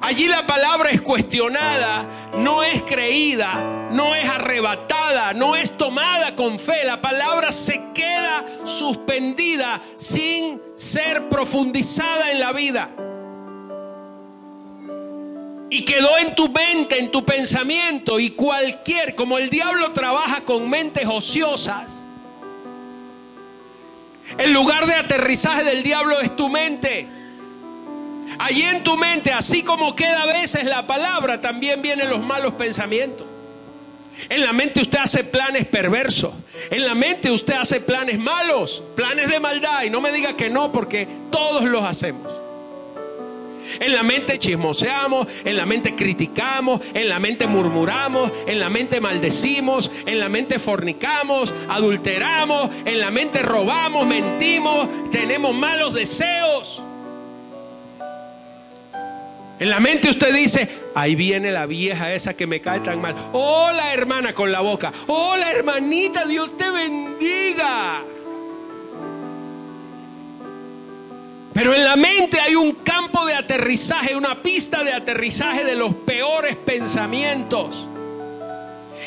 Allí 0.00 0.28
la 0.28 0.46
palabra 0.46 0.90
es 0.90 1.02
cuestionada, 1.02 2.30
no 2.38 2.62
es 2.62 2.82
creída, 2.84 3.88
no 3.90 4.14
es 4.14 4.28
arrebatada, 4.28 5.34
no 5.34 5.56
es 5.56 5.76
tomada 5.76 6.36
con 6.36 6.58
fe. 6.58 6.84
La 6.84 7.00
palabra 7.00 7.50
se 7.50 7.82
queda 7.92 8.44
suspendida 8.64 9.82
sin 9.96 10.60
ser 10.76 11.28
profundizada 11.28 12.30
en 12.30 12.40
la 12.40 12.52
vida. 12.52 12.90
Y 15.70 15.84
quedó 15.84 16.16
en 16.18 16.34
tu 16.34 16.48
mente, 16.48 16.98
en 16.98 17.10
tu 17.10 17.24
pensamiento 17.24 18.20
y 18.20 18.30
cualquier, 18.30 19.16
como 19.16 19.36
el 19.36 19.50
diablo 19.50 19.92
trabaja 19.92 20.42
con 20.42 20.70
mentes 20.70 21.06
ociosas, 21.06 22.04
el 24.38 24.52
lugar 24.52 24.86
de 24.86 24.94
aterrizaje 24.94 25.64
del 25.64 25.82
diablo 25.82 26.20
es 26.20 26.36
tu 26.36 26.48
mente. 26.48 27.17
Allí 28.38 28.62
en 28.62 28.84
tu 28.84 28.96
mente, 28.96 29.32
así 29.32 29.62
como 29.62 29.96
queda 29.96 30.22
a 30.22 30.26
veces 30.26 30.64
la 30.64 30.86
palabra, 30.86 31.40
también 31.40 31.82
vienen 31.82 32.08
los 32.08 32.24
malos 32.24 32.54
pensamientos. 32.54 33.26
En 34.28 34.42
la 34.42 34.52
mente 34.52 34.80
usted 34.80 34.98
hace 34.98 35.24
planes 35.24 35.66
perversos. 35.66 36.32
En 36.70 36.84
la 36.84 36.94
mente 36.94 37.30
usted 37.30 37.54
hace 37.54 37.80
planes 37.80 38.18
malos, 38.18 38.82
planes 38.96 39.28
de 39.28 39.40
maldad. 39.40 39.84
Y 39.84 39.90
no 39.90 40.00
me 40.00 40.12
diga 40.12 40.36
que 40.36 40.50
no, 40.50 40.72
porque 40.72 41.06
todos 41.30 41.64
los 41.64 41.84
hacemos. 41.84 42.32
En 43.80 43.92
la 43.92 44.02
mente 44.02 44.38
chismoseamos, 44.38 45.26
en 45.44 45.56
la 45.56 45.66
mente 45.66 45.94
criticamos, 45.94 46.80
en 46.94 47.08
la 47.08 47.18
mente 47.18 47.46
murmuramos, 47.46 48.32
en 48.46 48.60
la 48.60 48.70
mente 48.70 49.00
maldecimos, 49.00 49.90
en 50.06 50.18
la 50.18 50.28
mente 50.28 50.58
fornicamos, 50.58 51.52
adulteramos, 51.68 52.70
en 52.86 52.98
la 52.98 53.10
mente 53.10 53.42
robamos, 53.42 54.06
mentimos, 54.06 54.88
tenemos 55.10 55.54
malos 55.54 55.92
deseos. 55.92 56.82
En 59.60 59.70
la 59.70 59.80
mente 59.80 60.08
usted 60.08 60.32
dice, 60.32 60.68
ahí 60.94 61.16
viene 61.16 61.50
la 61.50 61.66
vieja 61.66 62.12
esa 62.12 62.34
que 62.34 62.46
me 62.46 62.60
cae 62.60 62.80
tan 62.80 63.00
mal. 63.00 63.14
Hola 63.32 63.92
hermana 63.92 64.32
con 64.32 64.52
la 64.52 64.60
boca. 64.60 64.92
Hola 65.08 65.50
hermanita, 65.50 66.24
Dios 66.26 66.56
te 66.56 66.70
bendiga. 66.70 68.02
Pero 71.52 71.74
en 71.74 71.82
la 71.82 71.96
mente 71.96 72.38
hay 72.40 72.54
un 72.54 72.72
campo 72.84 73.26
de 73.26 73.34
aterrizaje, 73.34 74.14
una 74.14 74.40
pista 74.40 74.84
de 74.84 74.92
aterrizaje 74.92 75.64
de 75.64 75.74
los 75.74 75.92
peores 75.92 76.56
pensamientos. 76.56 77.88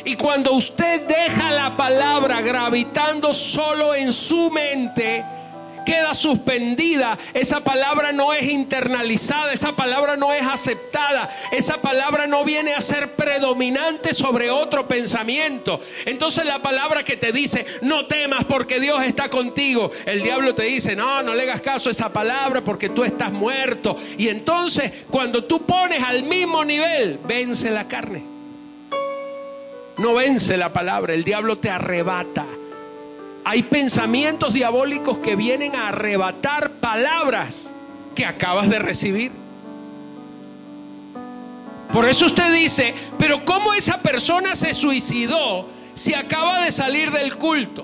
Y 0.04 0.16
cuando 0.16 0.52
usted 0.52 1.08
deja 1.08 1.52
la 1.52 1.78
palabra 1.78 2.42
gravitando 2.42 3.34
solo 3.34 3.96
en 3.96 4.12
su 4.12 4.52
mente, 4.52 5.24
queda 5.86 6.14
suspendida, 6.14 7.18
esa 7.34 7.64
palabra 7.64 8.12
no 8.12 8.34
es 8.34 8.50
internalizada, 8.50 9.54
esa 9.54 9.76
palabra 9.76 10.18
no 10.18 10.34
es 10.34 10.44
aceptada, 10.44 11.30
esa 11.52 11.82
palabra 11.82 12.28
no 12.28 12.44
viene 12.44 12.74
a 12.74 12.82
ser 12.82 13.12
predominante 13.14 14.14
sobre 14.14 14.50
otro 14.50 14.88
pensamiento. 14.88 15.80
Entonces 16.06 16.46
la 16.46 16.62
palabra 16.62 17.04
que 17.04 17.18
te 17.18 17.32
dice, 17.32 17.66
no 17.82 18.08
temas 18.08 18.46
porque 18.46 18.80
Dios 18.80 19.04
está 19.04 19.30
contigo, 19.30 19.92
el 20.06 20.22
diablo 20.22 20.56
te 20.56 20.64
dice, 20.64 20.96
no, 20.96 21.24
no 21.24 21.34
le 21.34 21.44
hagas 21.44 21.62
caso 21.62 21.90
a 21.90 21.92
esa 21.92 22.12
palabra 22.12 22.62
porque 22.62 22.90
tú 22.90 23.04
estás 23.04 23.32
muerto. 23.32 23.98
Y 24.18 24.30
entonces 24.30 24.92
cuando 25.10 25.44
tú 25.44 25.66
pones 25.66 26.04
al 26.04 26.24
mismo 26.24 26.64
nivel, 26.66 27.20
vence 27.26 27.72
la 27.72 27.88
carne. 27.88 28.24
No 29.98 30.16
vence 30.16 30.58
la 30.58 30.74
palabra, 30.74 31.14
el 31.14 31.24
diablo 31.24 31.58
te 31.58 31.70
arrebata 31.70 32.46
hay 33.44 33.64
pensamientos 33.64 34.54
diabólicos 34.54 35.20
que 35.20 35.36
vienen 35.36 35.76
a 35.76 35.90
arrebatar 35.90 36.72
palabras 36.74 37.74
que 38.16 38.26
acabas 38.26 38.70
de 38.70 38.80
recibir. 38.80 39.32
Por 41.92 42.08
eso 42.08 42.26
usted 42.26 42.54
dice, 42.54 42.94
pero 43.18 43.44
¿cómo 43.44 43.74
esa 43.74 44.02
persona 44.02 44.56
se 44.56 44.74
suicidó 44.74 45.68
si 45.94 46.14
acaba 46.14 46.64
de 46.64 46.72
salir 46.72 47.12
del 47.12 47.36
culto? 47.36 47.84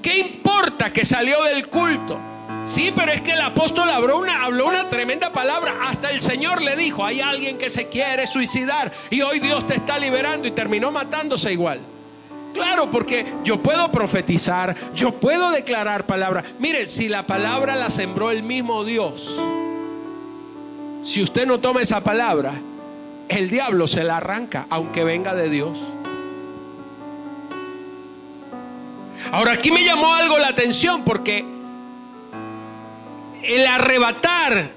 ¿Qué 0.00 0.18
importa 0.18 0.92
que 0.92 1.04
salió 1.04 1.42
del 1.42 1.68
culto? 1.68 2.18
Sí, 2.64 2.92
pero 2.94 3.12
es 3.12 3.20
que 3.20 3.32
el 3.32 3.40
apóstol 3.40 3.90
habló 3.90 4.18
una, 4.18 4.44
habló 4.44 4.66
una 4.66 4.88
tremenda 4.88 5.32
palabra. 5.32 5.74
Hasta 5.88 6.10
el 6.10 6.20
Señor 6.20 6.62
le 6.62 6.76
dijo, 6.76 7.04
hay 7.04 7.20
alguien 7.20 7.58
que 7.58 7.68
se 7.68 7.88
quiere 7.88 8.26
suicidar 8.26 8.92
y 9.10 9.20
hoy 9.22 9.40
Dios 9.40 9.66
te 9.66 9.74
está 9.74 9.98
liberando 9.98 10.48
y 10.48 10.52
terminó 10.52 10.90
matándose 10.90 11.52
igual. 11.52 11.80
Claro, 12.54 12.90
porque 12.90 13.26
yo 13.44 13.62
puedo 13.62 13.90
profetizar, 13.92 14.74
yo 14.94 15.12
puedo 15.12 15.50
declarar 15.50 16.06
palabra. 16.06 16.42
Mire, 16.58 16.86
si 16.86 17.08
la 17.08 17.26
palabra 17.26 17.76
la 17.76 17.90
sembró 17.90 18.30
el 18.30 18.42
mismo 18.42 18.84
Dios, 18.84 19.28
si 21.02 21.22
usted 21.22 21.46
no 21.46 21.60
toma 21.60 21.82
esa 21.82 22.02
palabra, 22.02 22.54
el 23.28 23.50
diablo 23.50 23.86
se 23.86 24.04
la 24.04 24.16
arranca, 24.16 24.66
aunque 24.70 25.04
venga 25.04 25.34
de 25.34 25.50
Dios. 25.50 25.78
Ahora 29.30 29.52
aquí 29.52 29.70
me 29.70 29.84
llamó 29.84 30.14
algo 30.14 30.38
la 30.38 30.48
atención 30.48 31.04
porque 31.04 31.44
el 33.42 33.66
arrebatar, 33.66 34.70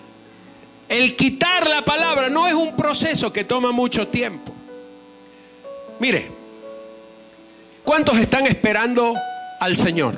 el 0.90 1.16
quitar 1.16 1.68
la 1.68 1.86
palabra 1.86 2.30
no 2.30 2.48
es 2.48 2.54
un 2.54 2.76
proceso 2.76 3.32
que 3.32 3.44
toma 3.44 3.72
mucho 3.72 4.08
tiempo. 4.10 4.52
Mire, 6.00 6.41
¿Cuántos 7.84 8.18
están 8.20 8.46
esperando 8.46 9.16
al 9.60 9.76
Señor? 9.76 10.16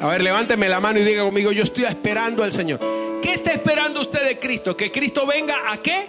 A 0.00 0.06
ver, 0.06 0.22
levánteme 0.22 0.68
la 0.68 0.80
mano 0.80 0.98
y 0.98 1.04
diga 1.04 1.22
conmigo, 1.22 1.52
yo 1.52 1.62
estoy 1.62 1.84
esperando 1.84 2.42
al 2.42 2.52
Señor. 2.52 2.80
¿Qué 3.20 3.34
está 3.34 3.52
esperando 3.52 4.00
usted 4.00 4.24
de 4.24 4.38
Cristo? 4.38 4.76
¿Que 4.76 4.90
Cristo 4.90 5.26
venga 5.26 5.54
a 5.70 5.76
qué? 5.78 6.06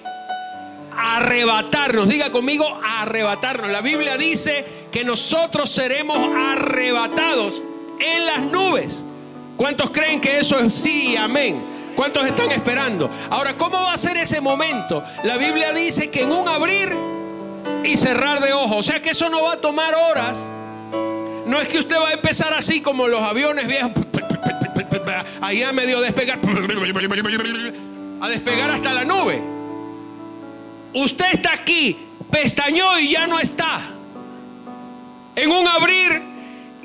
A 0.96 1.18
arrebatarnos. 1.18 2.08
Diga 2.08 2.32
conmigo, 2.32 2.80
a 2.84 3.02
arrebatarnos. 3.02 3.72
La 3.72 3.82
Biblia 3.82 4.18
dice 4.18 4.66
que 4.92 5.04
nosotros 5.04 5.70
seremos 5.70 6.18
arrebatados 6.38 7.62
en 8.00 8.26
las 8.26 8.46
nubes. 8.46 9.04
¿Cuántos 9.58 9.90
creen 9.90 10.22
que 10.22 10.38
eso 10.38 10.58
es 10.60 10.74
sí 10.74 11.18
amén? 11.18 11.62
¿Cuántos 11.96 12.26
están 12.26 12.52
esperando? 12.52 13.10
Ahora, 13.30 13.58
¿cómo 13.58 13.76
va 13.76 13.94
a 13.94 13.98
ser 13.98 14.16
ese 14.16 14.40
momento? 14.40 15.04
La 15.24 15.36
Biblia 15.36 15.74
dice 15.74 16.10
que 16.10 16.22
en 16.22 16.32
un 16.32 16.48
abrir 16.48 16.96
y 17.84 17.98
cerrar 17.98 18.40
de 18.40 18.54
ojos, 18.54 18.78
o 18.78 18.84
sea 18.84 19.02
que 19.02 19.10
eso 19.10 19.30
no 19.30 19.42
va 19.44 19.54
a 19.54 19.58
tomar 19.58 19.94
horas 19.96 20.38
no 21.50 21.60
es 21.60 21.68
que 21.68 21.80
usted 21.80 21.98
va 21.98 22.10
a 22.10 22.14
empezar 22.14 22.54
así 22.54 22.80
como 22.80 23.08
los 23.08 23.22
aviones 23.24 23.68
viejos, 23.68 23.92
ahí 25.42 25.64
a 25.64 25.72
medio 25.72 26.00
despegar, 26.00 26.40
a 28.22 28.30
despegar 28.30 28.70
hasta 28.70 28.94
la 28.94 29.04
nube. 29.04 29.42
Usted 30.94 31.26
está 31.34 31.54
aquí, 31.54 31.98
pestañó 32.30 33.00
y 33.00 33.12
ya 33.12 33.26
no 33.26 33.40
está. 33.40 33.82
En 35.36 35.52
un 35.52 35.68
abrir 35.68 36.22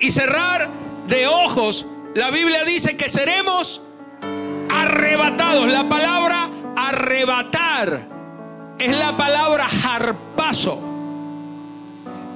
y 0.01 0.11
cerrar 0.11 0.71
de 1.09 1.27
ojos, 1.27 1.87
la 2.15 2.31
Biblia 2.31 2.65
dice 2.65 2.97
que 2.97 3.11
seremos 3.11 3.83
arrebatados. 4.71 5.69
La 5.69 5.89
palabra 5.91 6.49
arrebatar 6.77 8.09
es 8.79 8.97
la 8.97 9.15
palabra 9.17 9.69
jarpazo, 9.69 10.81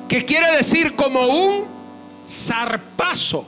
que 0.08 0.24
quiere 0.26 0.54
decir 0.56 0.94
como 0.94 1.26
un 1.26 1.77
zarpazo. 2.28 3.46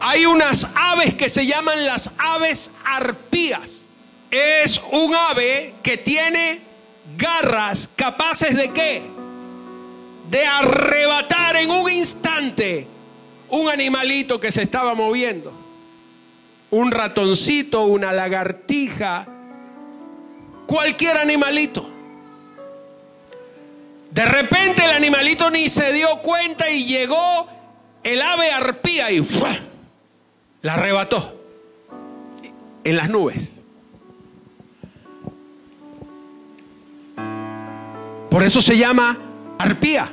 Hay 0.00 0.26
unas 0.26 0.66
aves 0.74 1.14
que 1.14 1.28
se 1.28 1.46
llaman 1.46 1.86
las 1.86 2.10
aves 2.18 2.70
arpías. 2.84 3.86
Es 4.30 4.80
un 4.90 5.14
ave 5.14 5.74
que 5.82 5.98
tiene 5.98 6.62
garras 7.16 7.90
capaces 7.94 8.56
de 8.56 8.70
qué? 8.72 9.02
De 10.30 10.46
arrebatar 10.46 11.56
en 11.56 11.70
un 11.70 11.90
instante 11.90 12.86
un 13.50 13.68
animalito 13.68 14.40
que 14.40 14.50
se 14.50 14.62
estaba 14.62 14.94
moviendo. 14.94 15.52
Un 16.70 16.90
ratoncito, 16.90 17.84
una 17.84 18.12
lagartija, 18.12 19.26
cualquier 20.66 21.18
animalito. 21.18 21.91
De 24.12 24.26
repente 24.26 24.84
el 24.84 24.90
animalito 24.90 25.50
ni 25.50 25.70
se 25.70 25.90
dio 25.94 26.20
cuenta 26.20 26.68
y 26.68 26.84
llegó 26.84 27.48
el 28.04 28.20
ave 28.20 28.50
arpía 28.50 29.10
y 29.10 29.26
la 30.60 30.74
arrebató 30.74 31.34
en 32.84 32.96
las 32.98 33.08
nubes. 33.08 33.64
Por 38.30 38.42
eso 38.42 38.60
se 38.60 38.76
llama 38.76 39.18
arpía. 39.58 40.12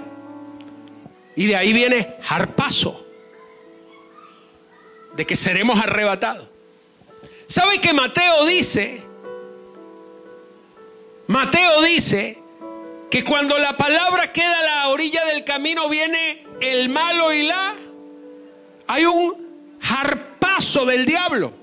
Y 1.36 1.48
de 1.48 1.58
ahí 1.58 1.74
viene 1.74 2.16
harpazo, 2.30 3.06
de 5.14 5.26
que 5.26 5.36
seremos 5.36 5.78
arrebatados. 5.78 6.48
¿Sabe 7.48 7.82
que 7.82 7.94
Mateo 7.94 8.46
dice? 8.46 9.04
Mateo 11.28 11.82
dice 11.82 12.39
que 13.10 13.24
cuando 13.24 13.58
la 13.58 13.76
palabra 13.76 14.32
queda 14.32 14.60
a 14.60 14.64
la 14.64 14.88
orilla 14.90 15.26
del 15.26 15.44
camino 15.44 15.90
viene 15.90 16.46
el 16.62 16.90
malo 16.90 17.34
y 17.34 17.44
la... 17.44 17.74
Hay 18.88 19.06
un 19.06 19.78
harpazo 19.82 20.86
del 20.86 21.06
diablo. 21.06 21.54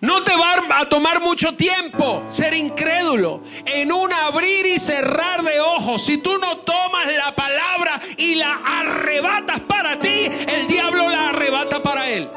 No 0.00 0.22
te 0.22 0.32
va 0.36 0.80
a 0.80 0.88
tomar 0.88 1.20
mucho 1.20 1.54
tiempo 1.54 2.24
ser 2.28 2.52
incrédulo 2.54 3.42
en 3.64 3.90
un 3.90 4.12
abrir 4.12 4.66
y 4.66 4.78
cerrar 4.78 5.42
de 5.42 5.60
ojos. 5.60 6.02
Si 6.02 6.18
tú 6.18 6.36
no 6.38 6.58
tomas 6.58 7.06
la 7.16 7.34
palabra 7.34 8.00
y 8.18 8.34
la 8.34 8.60
arrebatas 8.64 9.60
para 9.60 9.98
ti, 9.98 10.28
el 10.46 10.66
diablo 10.66 11.08
la 11.08 11.30
arrebata 11.30 11.82
para 11.82 12.10
él. 12.10 12.28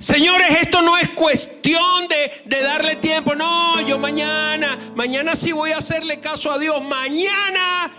Señores, 0.00 0.56
esto 0.62 0.80
no 0.80 0.96
es 0.96 1.10
cuestión 1.10 2.08
de, 2.08 2.32
de, 2.46 2.62
darle 2.62 2.96
tiempo. 2.96 3.34
No, 3.34 3.78
yo 3.82 3.98
mañana, 3.98 4.78
mañana 4.94 5.36
sí 5.36 5.52
voy 5.52 5.72
a 5.72 5.76
hacerle 5.76 6.18
caso 6.20 6.50
a 6.50 6.58
Dios. 6.58 6.82
Mañana 6.82 7.92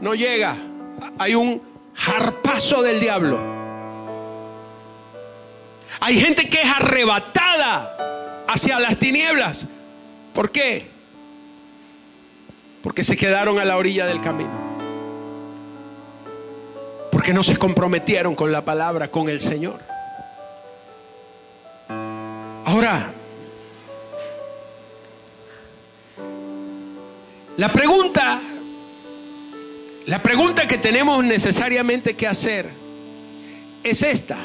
no 0.00 0.14
llega. 0.14 0.56
Hay 1.18 1.34
un 1.34 1.60
harpazo 2.06 2.80
del 2.80 2.98
diablo. 2.98 3.38
Hay 6.00 6.18
gente 6.18 6.48
que 6.48 6.62
es 6.62 6.68
arrebatada 6.70 8.44
hacia 8.48 8.80
las 8.80 8.96
tinieblas. 8.98 9.68
¿Por 10.32 10.50
qué? 10.50 10.88
Porque 12.82 13.04
se 13.04 13.18
quedaron 13.18 13.58
a 13.58 13.66
la 13.66 13.76
orilla 13.76 14.06
del 14.06 14.22
camino. 14.22 14.50
Porque 17.12 17.34
no 17.34 17.42
se 17.42 17.58
comprometieron 17.58 18.34
con 18.34 18.50
la 18.50 18.64
palabra, 18.64 19.10
con 19.10 19.28
el 19.28 19.42
Señor. 19.42 19.93
La 27.56 27.72
pregunta, 27.72 28.40
la 30.06 30.22
pregunta 30.22 30.66
que 30.66 30.78
tenemos 30.78 31.24
necesariamente 31.24 32.14
que 32.14 32.26
hacer 32.26 32.68
es 33.82 34.02
esta 34.02 34.38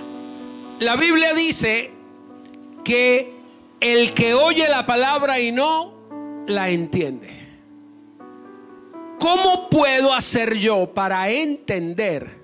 la 0.80 0.96
Biblia 0.96 1.34
dice 1.34 1.92
que 2.86 3.34
el 3.82 4.14
que 4.14 4.34
oye 4.34 4.68
la 4.70 4.86
palabra 4.86 5.40
y 5.40 5.52
no 5.52 5.94
la 6.48 6.70
entiende. 6.70 7.38
¿Cómo 9.20 9.70
puedo 9.70 10.14
hacer 10.14 10.58
yo 10.58 10.94
para 10.94 11.30
entender 11.30 12.40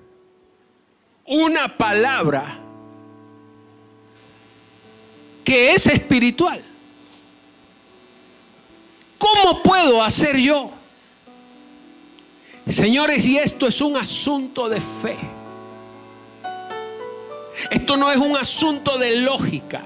una 1.24 1.78
palabra 1.78 2.60
que 5.46 5.70
es 5.70 5.86
espiritual? 5.86 6.60
¿Cómo 9.16 9.62
puedo 9.62 10.02
hacer 10.02 10.36
yo? 10.36 10.72
Señores, 12.68 13.24
y 13.26 13.38
esto 13.38 13.68
es 13.68 13.80
un 13.80 13.96
asunto 13.96 14.68
de 14.68 14.80
fe. 14.80 15.16
Esto 17.70 17.96
no 17.96 18.10
es 18.10 18.16
un 18.16 18.36
asunto 18.36 18.98
de 18.98 19.20
lógica. 19.20 19.84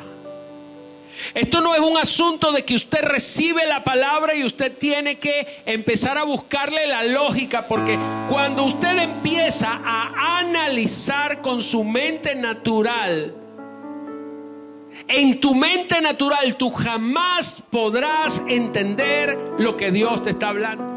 Esto 1.35 1.61
no 1.61 1.75
es 1.75 1.81
un 1.81 1.99
asunto 1.99 2.53
de 2.53 2.65
que 2.65 2.75
usted 2.75 3.03
recibe 3.03 3.67
la 3.67 3.85
palabra 3.85 4.35
y 4.35 4.45
usted 4.45 4.79
tiene 4.79 5.19
que 5.19 5.63
empezar 5.67 6.17
a 6.17 6.25
buscarle 6.25 6.87
la 6.87 7.03
lógica, 7.03 7.69
porque 7.69 7.99
cuando 8.31 8.65
usted 8.65 8.97
empieza 8.97 9.83
a 9.85 10.39
analizar 10.39 11.43
con 11.43 11.63
su 11.63 11.85
mente 11.85 12.35
natural, 12.35 13.35
en 15.09 15.41
tu 15.41 15.55
mente 15.55 16.01
natural 16.01 16.57
tú 16.57 16.71
jamás 16.71 17.63
podrás 17.71 18.43
entender 18.49 19.39
lo 19.59 19.77
que 19.77 19.91
Dios 19.91 20.23
te 20.23 20.31
está 20.31 20.49
hablando. 20.49 20.91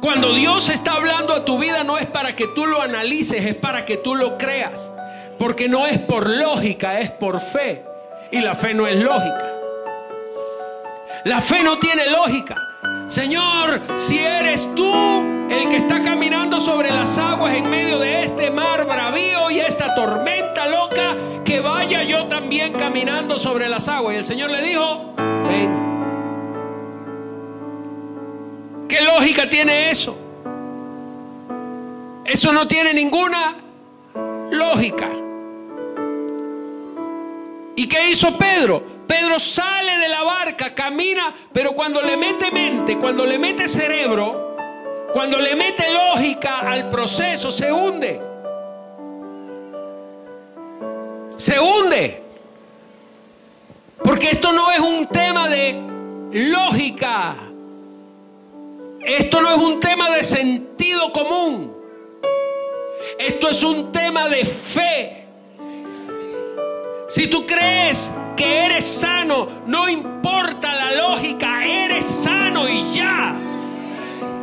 Cuando 0.00 0.34
Dios 0.34 0.68
está 0.68 0.92
hablando 0.92 1.32
a 1.32 1.44
tu 1.44 1.58
vida 1.58 1.82
no 1.82 1.96
es 1.96 2.06
para 2.06 2.36
que 2.36 2.46
tú 2.48 2.66
lo 2.66 2.82
analices, 2.82 3.44
es 3.46 3.54
para 3.54 3.86
que 3.86 3.96
tú 3.96 4.14
lo 4.14 4.36
creas. 4.36 4.92
Porque 5.38 5.68
no 5.68 5.86
es 5.86 5.98
por 5.98 6.28
lógica, 6.28 7.00
es 7.00 7.10
por 7.10 7.40
fe. 7.40 7.82
Y 8.30 8.40
la 8.40 8.54
fe 8.54 8.74
no 8.74 8.86
es 8.86 9.00
lógica. 9.00 9.50
La 11.24 11.40
fe 11.40 11.62
no 11.62 11.78
tiene 11.78 12.10
lógica. 12.10 12.54
Señor, 13.06 13.80
si 13.96 14.18
eres 14.18 14.68
tú 14.74 14.83
sobre 23.38 23.68
las 23.68 23.88
aguas. 23.88 24.14
Y 24.14 24.18
el 24.18 24.26
Señor 24.26 24.50
le 24.50 24.62
dijo, 24.62 25.14
ven. 25.48 25.84
¿Qué 28.88 29.00
lógica 29.00 29.48
tiene 29.48 29.90
eso? 29.90 30.16
Eso 32.24 32.52
no 32.52 32.66
tiene 32.68 32.94
ninguna 32.94 33.54
lógica. 34.50 35.08
¿Y 37.76 37.88
qué 37.88 38.10
hizo 38.10 38.36
Pedro? 38.38 38.82
Pedro 39.06 39.38
sale 39.38 39.98
de 39.98 40.08
la 40.08 40.22
barca, 40.22 40.74
camina, 40.74 41.34
pero 41.52 41.72
cuando 41.72 42.00
le 42.00 42.16
mete 42.16 42.50
mente, 42.50 42.96
cuando 42.98 43.26
le 43.26 43.38
mete 43.38 43.68
cerebro, 43.68 44.56
cuando 45.12 45.38
le 45.38 45.54
mete 45.54 45.84
lógica 45.92 46.60
al 46.60 46.88
proceso, 46.88 47.52
se 47.52 47.72
hunde. 47.72 48.20
Se 51.36 51.60
hunde. 51.60 52.23
Porque 54.02 54.30
esto 54.30 54.52
no 54.52 54.70
es 54.72 54.80
un 54.80 55.06
tema 55.06 55.48
de 55.48 55.80
lógica. 56.32 57.36
Esto 59.00 59.40
no 59.40 59.50
es 59.50 59.58
un 59.58 59.80
tema 59.80 60.10
de 60.10 60.22
sentido 60.22 61.12
común. 61.12 61.72
Esto 63.18 63.48
es 63.48 63.62
un 63.62 63.92
tema 63.92 64.28
de 64.28 64.44
fe. 64.44 65.24
Si 67.08 67.26
tú 67.28 67.46
crees 67.46 68.10
que 68.36 68.64
eres 68.64 68.84
sano, 68.84 69.46
no 69.66 69.88
importa 69.88 70.74
la 70.74 70.92
lógica, 70.92 71.64
eres 71.64 72.04
sano 72.04 72.68
y 72.68 72.92
ya. 72.94 73.36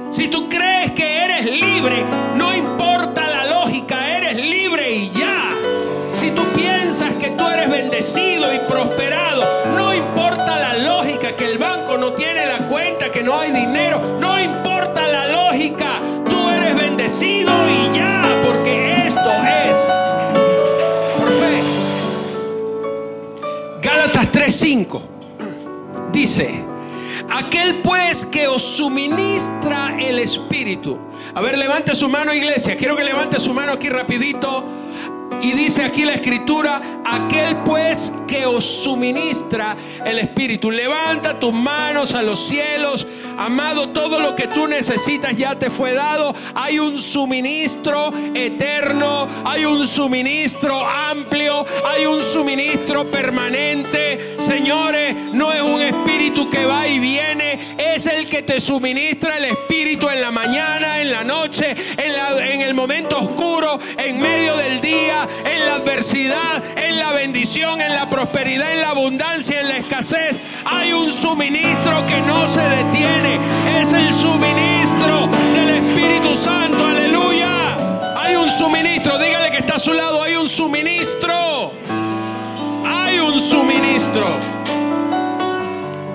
Si 0.09 0.27
tú 0.27 0.47
crees 0.47 0.91
que 0.91 1.23
eres 1.25 1.45
libre, 1.45 2.03
no 2.35 2.55
importa 2.55 3.27
la 3.27 3.45
lógica, 3.45 4.17
eres 4.17 4.35
libre 4.35 4.91
y 4.93 5.09
ya. 5.09 5.40
Que 7.19 7.31
tú 7.37 7.47
eres 7.47 7.69
bendecido 7.69 8.53
y 8.53 8.59
prosperado, 8.59 9.43
no 9.75 9.93
importa 9.93 10.59
la 10.59 10.77
lógica, 10.77 11.35
que 11.35 11.45
el 11.45 11.57
banco 11.57 11.97
no 11.97 12.11
tiene 12.13 12.45
la 12.47 12.59
cuenta, 12.67 13.11
que 13.11 13.21
no 13.21 13.39
hay 13.39 13.51
dinero, 13.51 14.17
no 14.19 14.39
importa 14.39 15.07
la 15.07 15.27
lógica, 15.27 15.99
tú 16.27 16.49
eres 16.49 16.75
bendecido 16.75 17.51
y 17.69 17.95
ya, 17.95 18.23
porque 18.43 19.07
esto 19.07 19.31
es 19.31 19.77
3:5 24.31 25.01
dice, 26.11 26.63
aquel 27.29 27.81
pues 27.83 28.25
que 28.25 28.47
os 28.47 28.63
suministra 28.63 29.97
el 29.99 30.19
Espíritu. 30.19 30.97
A 31.33 31.41
ver, 31.41 31.57
levante 31.57 31.95
su 31.95 32.07
mano 32.07 32.33
iglesia. 32.33 32.77
Quiero 32.77 32.95
que 32.95 33.03
levante 33.03 33.39
su 33.39 33.53
mano 33.53 33.73
aquí 33.73 33.89
rapidito. 33.89 34.80
Y 35.41 35.53
dice 35.53 35.83
aquí 35.83 36.05
la 36.05 36.13
escritura, 36.13 37.01
aquel 37.03 37.57
pues 37.65 38.13
que 38.27 38.45
os 38.45 38.63
suministra 38.63 39.75
el 40.05 40.19
Espíritu. 40.19 40.69
Levanta 40.69 41.39
tus 41.39 41.53
manos 41.53 42.13
a 42.13 42.21
los 42.21 42.39
cielos. 42.39 43.07
Amado, 43.37 43.89
todo 43.89 44.19
lo 44.19 44.35
que 44.35 44.47
tú 44.47 44.67
necesitas 44.67 45.35
ya 45.37 45.57
te 45.57 45.69
fue 45.69 45.93
dado. 45.93 46.33
Hay 46.55 46.79
un 46.79 46.97
suministro 46.97 48.13
eterno, 48.33 49.27
hay 49.45 49.65
un 49.65 49.87
suministro 49.87 50.85
amplio, 50.85 51.65
hay 51.85 52.05
un 52.05 52.21
suministro 52.21 53.09
permanente. 53.09 54.35
Señores, 54.39 55.15
no 55.33 55.51
es 55.51 55.61
un 55.61 55.81
espíritu 55.81 56.49
que 56.49 56.65
va 56.65 56.87
y 56.87 56.99
viene, 56.99 57.75
es 57.77 58.05
el 58.05 58.27
que 58.27 58.41
te 58.41 58.59
suministra 58.59 59.37
el 59.37 59.45
Espíritu 59.45 60.09
en 60.09 60.21
la 60.21 60.31
mañana, 60.31 61.01
en 61.01 61.11
la 61.11 61.23
noche, 61.23 61.75
en, 61.97 62.41
en 62.43 62.61
el 62.61 62.73
momento 62.73 63.19
oscuro, 63.19 63.79
en 63.97 64.19
medio 64.19 64.55
del 64.57 64.81
día 64.81 65.27
en 65.45 65.65
la 65.65 65.75
adversidad, 65.75 66.63
en 66.77 66.99
la 66.99 67.11
bendición, 67.11 67.81
en 67.81 67.93
la 67.93 68.09
prosperidad, 68.09 68.73
en 68.73 68.81
la 68.81 68.89
abundancia, 68.89 69.61
en 69.61 69.69
la 69.69 69.77
escasez. 69.77 70.39
Hay 70.65 70.93
un 70.93 71.11
suministro 71.11 72.05
que 72.07 72.21
no 72.21 72.47
se 72.47 72.61
detiene. 72.61 72.90
Es 73.79 73.93
el 73.93 74.13
suministro 74.13 75.27
del 75.53 75.69
Espíritu 75.69 76.35
Santo. 76.35 76.85
Aleluya. 76.85 78.15
Hay 78.17 78.35
un 78.35 78.49
suministro. 78.49 79.17
Dígale 79.17 79.51
que 79.51 79.57
está 79.57 79.75
a 79.75 79.79
su 79.79 79.93
lado. 79.93 80.21
Hay 80.21 80.35
un 80.35 80.47
suministro. 80.47 81.71
Hay 82.85 83.19
un 83.19 83.39
suministro. 83.39 84.27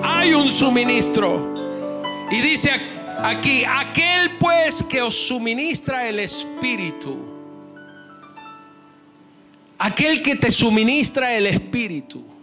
Hay 0.03 0.33
un 0.33 0.49
suministro. 0.49 1.53
Y 2.31 2.41
dice 2.41 2.71
aquí, 3.23 3.63
aquel 3.65 4.31
pues 4.39 4.83
que 4.83 5.01
os 5.01 5.15
suministra 5.15 6.07
el 6.07 6.19
Espíritu 6.19 7.17
aquel 9.79 10.21
que 10.21 10.35
te 10.35 10.51
suministra 10.51 11.33
el 11.35 11.47
Espíritu 11.47 12.36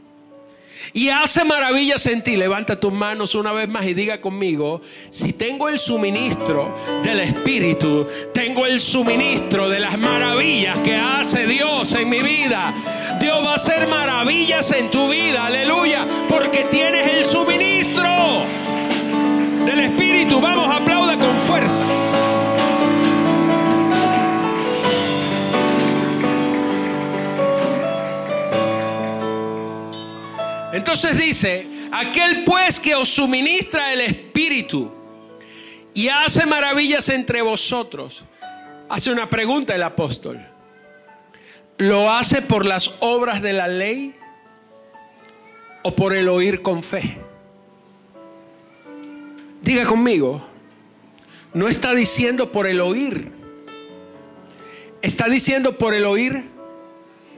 y 0.94 1.08
hace 1.08 1.44
maravillas 1.44 2.06
en 2.06 2.22
ti. 2.22 2.36
Levanta 2.36 2.78
tus 2.78 2.92
manos 2.92 3.34
una 3.34 3.52
vez 3.52 3.68
más 3.68 3.84
y 3.84 3.94
diga 3.94 4.20
conmigo, 4.20 4.80
si 5.10 5.32
tengo 5.32 5.68
el 5.68 5.80
suministro 5.80 6.74
del 7.02 7.18
Espíritu, 7.20 8.06
tengo 8.32 8.64
el 8.64 8.80
suministro 8.80 9.68
de 9.68 9.80
las 9.80 9.98
maravillas 9.98 10.78
que 10.78 10.96
hace 10.96 11.46
Dios 11.48 11.92
en 11.94 12.08
mi 12.08 12.22
vida. 12.22 12.72
Dios 13.20 13.44
va 13.44 13.52
a 13.52 13.56
hacer 13.56 13.88
maravillas 13.88 14.70
en 14.70 14.88
tu 14.90 15.08
vida, 15.08 15.46
aleluya, 15.46 16.06
porque 16.28 16.64
tienes 16.70 17.08
el 17.08 17.24
suministro 17.24 18.44
del 19.66 19.80
Espíritu. 19.80 20.40
Vamos, 20.40 20.68
aplauda 20.74 21.18
con 21.18 21.36
fuerza. 21.38 21.82
Entonces 30.74 31.16
dice, 31.16 31.68
aquel 31.92 32.42
pues 32.42 32.80
que 32.80 32.96
os 32.96 33.08
suministra 33.08 33.92
el 33.92 34.00
Espíritu 34.00 34.90
y 35.94 36.08
hace 36.08 36.46
maravillas 36.46 37.08
entre 37.10 37.42
vosotros, 37.42 38.24
hace 38.88 39.12
una 39.12 39.30
pregunta 39.30 39.72
el 39.72 39.84
apóstol. 39.84 40.44
¿Lo 41.78 42.10
hace 42.10 42.42
por 42.42 42.66
las 42.66 42.90
obras 42.98 43.40
de 43.40 43.52
la 43.52 43.68
ley 43.68 44.16
o 45.84 45.94
por 45.94 46.12
el 46.12 46.28
oír 46.28 46.60
con 46.60 46.82
fe? 46.82 47.18
Diga 49.62 49.84
conmigo, 49.84 50.44
no 51.52 51.68
está 51.68 51.94
diciendo 51.94 52.50
por 52.50 52.66
el 52.66 52.80
oír, 52.80 53.30
está 55.02 55.28
diciendo 55.28 55.78
por 55.78 55.94
el 55.94 56.04
oír 56.04 56.48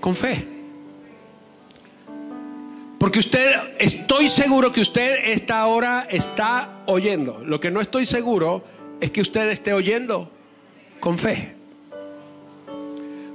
con 0.01 0.15
fe. 0.15 0.56
Porque 2.99 3.19
usted, 3.19 3.53
estoy 3.79 4.29
seguro 4.29 4.73
que 4.73 4.81
usted 4.81 5.31
esta 5.31 5.67
hora 5.67 6.07
está 6.11 6.83
oyendo. 6.87 7.43
Lo 7.45 7.61
que 7.61 7.71
no 7.71 7.81
estoy 7.81 8.07
seguro 8.07 8.65
es 9.01 9.11
que 9.11 9.21
usted 9.21 9.49
esté 9.51 9.75
oyendo 9.75 10.31
con 11.01 11.19
fe. 11.19 11.55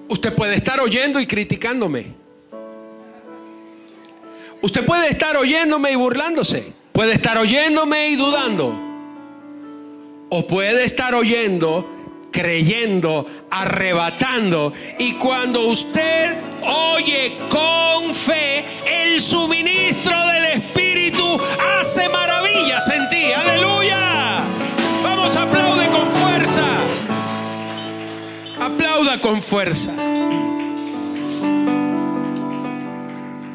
Usted 0.08 0.34
puede 0.34 0.56
estar 0.56 0.80
oyendo 0.80 1.20
y 1.20 1.28
criticándome. 1.28 2.08
Usted 4.62 4.86
puede 4.86 5.08
estar 5.10 5.38
oyéndome 5.38 5.92
y 5.92 5.96
burlándose. 5.96 6.74
Puede 6.92 7.14
estar 7.14 7.38
oyéndome 7.38 8.10
y 8.10 8.16
dudando. 8.16 8.78
O 10.30 10.48
puede 10.48 10.84
estar 10.84 11.14
oyendo 11.14 11.88
creyendo, 12.32 13.26
arrebatando. 13.50 14.74
Y 14.98 15.14
cuando 15.14 15.68
usted 15.68 16.38
oye 16.64 17.38
con 17.50 18.14
fe, 18.16 18.66
el 18.88 19.22
suministro 19.22 20.28
del 20.28 20.46
Espíritu 20.46 21.40
hace 21.80 22.10
maravillas 22.10 22.90
en 22.90 23.10
ti. 23.10 23.32
Aleluya. 23.34 24.42
Vamos, 25.04 25.36
aplaude 25.36 25.88
con 25.88 26.10
fuerza. 26.10 26.64
Aplauda 28.60 29.20
con 29.20 29.42
fuerza. 29.42 29.92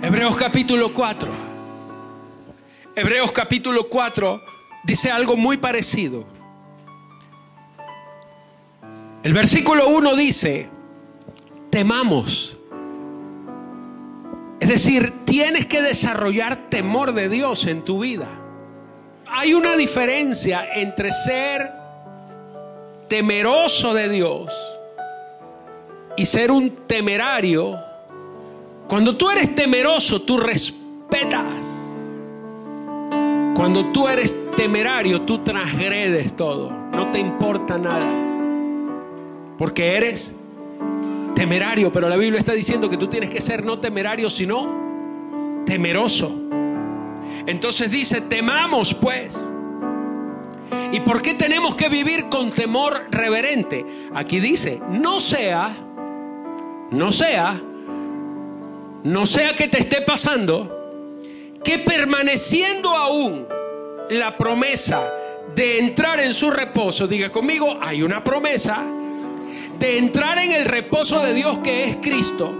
Hebreos 0.02 0.36
capítulo 0.36 0.92
4. 0.92 1.28
Hebreos 2.94 3.32
capítulo 3.32 3.88
4 3.88 4.40
dice 4.84 5.10
algo 5.10 5.36
muy 5.36 5.56
parecido. 5.56 6.35
El 9.26 9.32
versículo 9.32 9.88
1 9.88 10.14
dice, 10.14 10.68
temamos. 11.68 12.56
Es 14.60 14.68
decir, 14.68 15.12
tienes 15.24 15.66
que 15.66 15.82
desarrollar 15.82 16.70
temor 16.70 17.12
de 17.12 17.28
Dios 17.28 17.66
en 17.66 17.84
tu 17.84 17.98
vida. 17.98 18.28
Hay 19.26 19.52
una 19.52 19.74
diferencia 19.74 20.72
entre 20.76 21.10
ser 21.10 21.72
temeroso 23.08 23.94
de 23.94 24.08
Dios 24.10 24.52
y 26.16 26.24
ser 26.24 26.52
un 26.52 26.70
temerario. 26.86 27.80
Cuando 28.86 29.16
tú 29.16 29.28
eres 29.28 29.56
temeroso, 29.56 30.22
tú 30.22 30.36
respetas. 30.36 31.66
Cuando 33.56 33.86
tú 33.86 34.06
eres 34.06 34.36
temerario, 34.56 35.22
tú 35.22 35.38
transgredes 35.38 36.36
todo. 36.36 36.70
No 36.70 37.10
te 37.10 37.18
importa 37.18 37.76
nada. 37.76 38.25
Porque 39.58 39.96
eres 39.96 40.34
temerario, 41.34 41.92
pero 41.92 42.08
la 42.08 42.16
Biblia 42.16 42.38
está 42.38 42.52
diciendo 42.52 42.88
que 42.88 42.96
tú 42.96 43.08
tienes 43.08 43.30
que 43.30 43.40
ser 43.40 43.64
no 43.64 43.78
temerario, 43.78 44.30
sino 44.30 45.64
temeroso. 45.66 46.34
Entonces 47.46 47.90
dice, 47.90 48.20
temamos 48.22 48.94
pues. 48.94 49.38
¿Y 50.92 51.00
por 51.00 51.20
qué 51.22 51.34
tenemos 51.34 51.74
que 51.74 51.88
vivir 51.88 52.28
con 52.28 52.50
temor 52.50 53.06
reverente? 53.10 53.84
Aquí 54.14 54.40
dice, 54.40 54.80
no 54.90 55.20
sea, 55.20 55.76
no 56.90 57.12
sea, 57.12 57.60
no 59.04 59.26
sea 59.26 59.54
que 59.54 59.68
te 59.68 59.78
esté 59.78 60.00
pasando 60.02 60.72
que 61.62 61.80
permaneciendo 61.80 62.90
aún 62.90 63.46
la 64.10 64.38
promesa 64.38 65.02
de 65.54 65.80
entrar 65.80 66.20
en 66.20 66.32
su 66.32 66.50
reposo, 66.50 67.08
diga 67.08 67.30
conmigo, 67.30 67.78
hay 67.80 68.02
una 68.02 68.22
promesa 68.22 68.84
de 69.78 69.98
entrar 69.98 70.38
en 70.38 70.52
el 70.52 70.64
reposo 70.64 71.20
de 71.20 71.34
Dios 71.34 71.58
que 71.60 71.84
es 71.84 71.96
Cristo. 71.96 72.52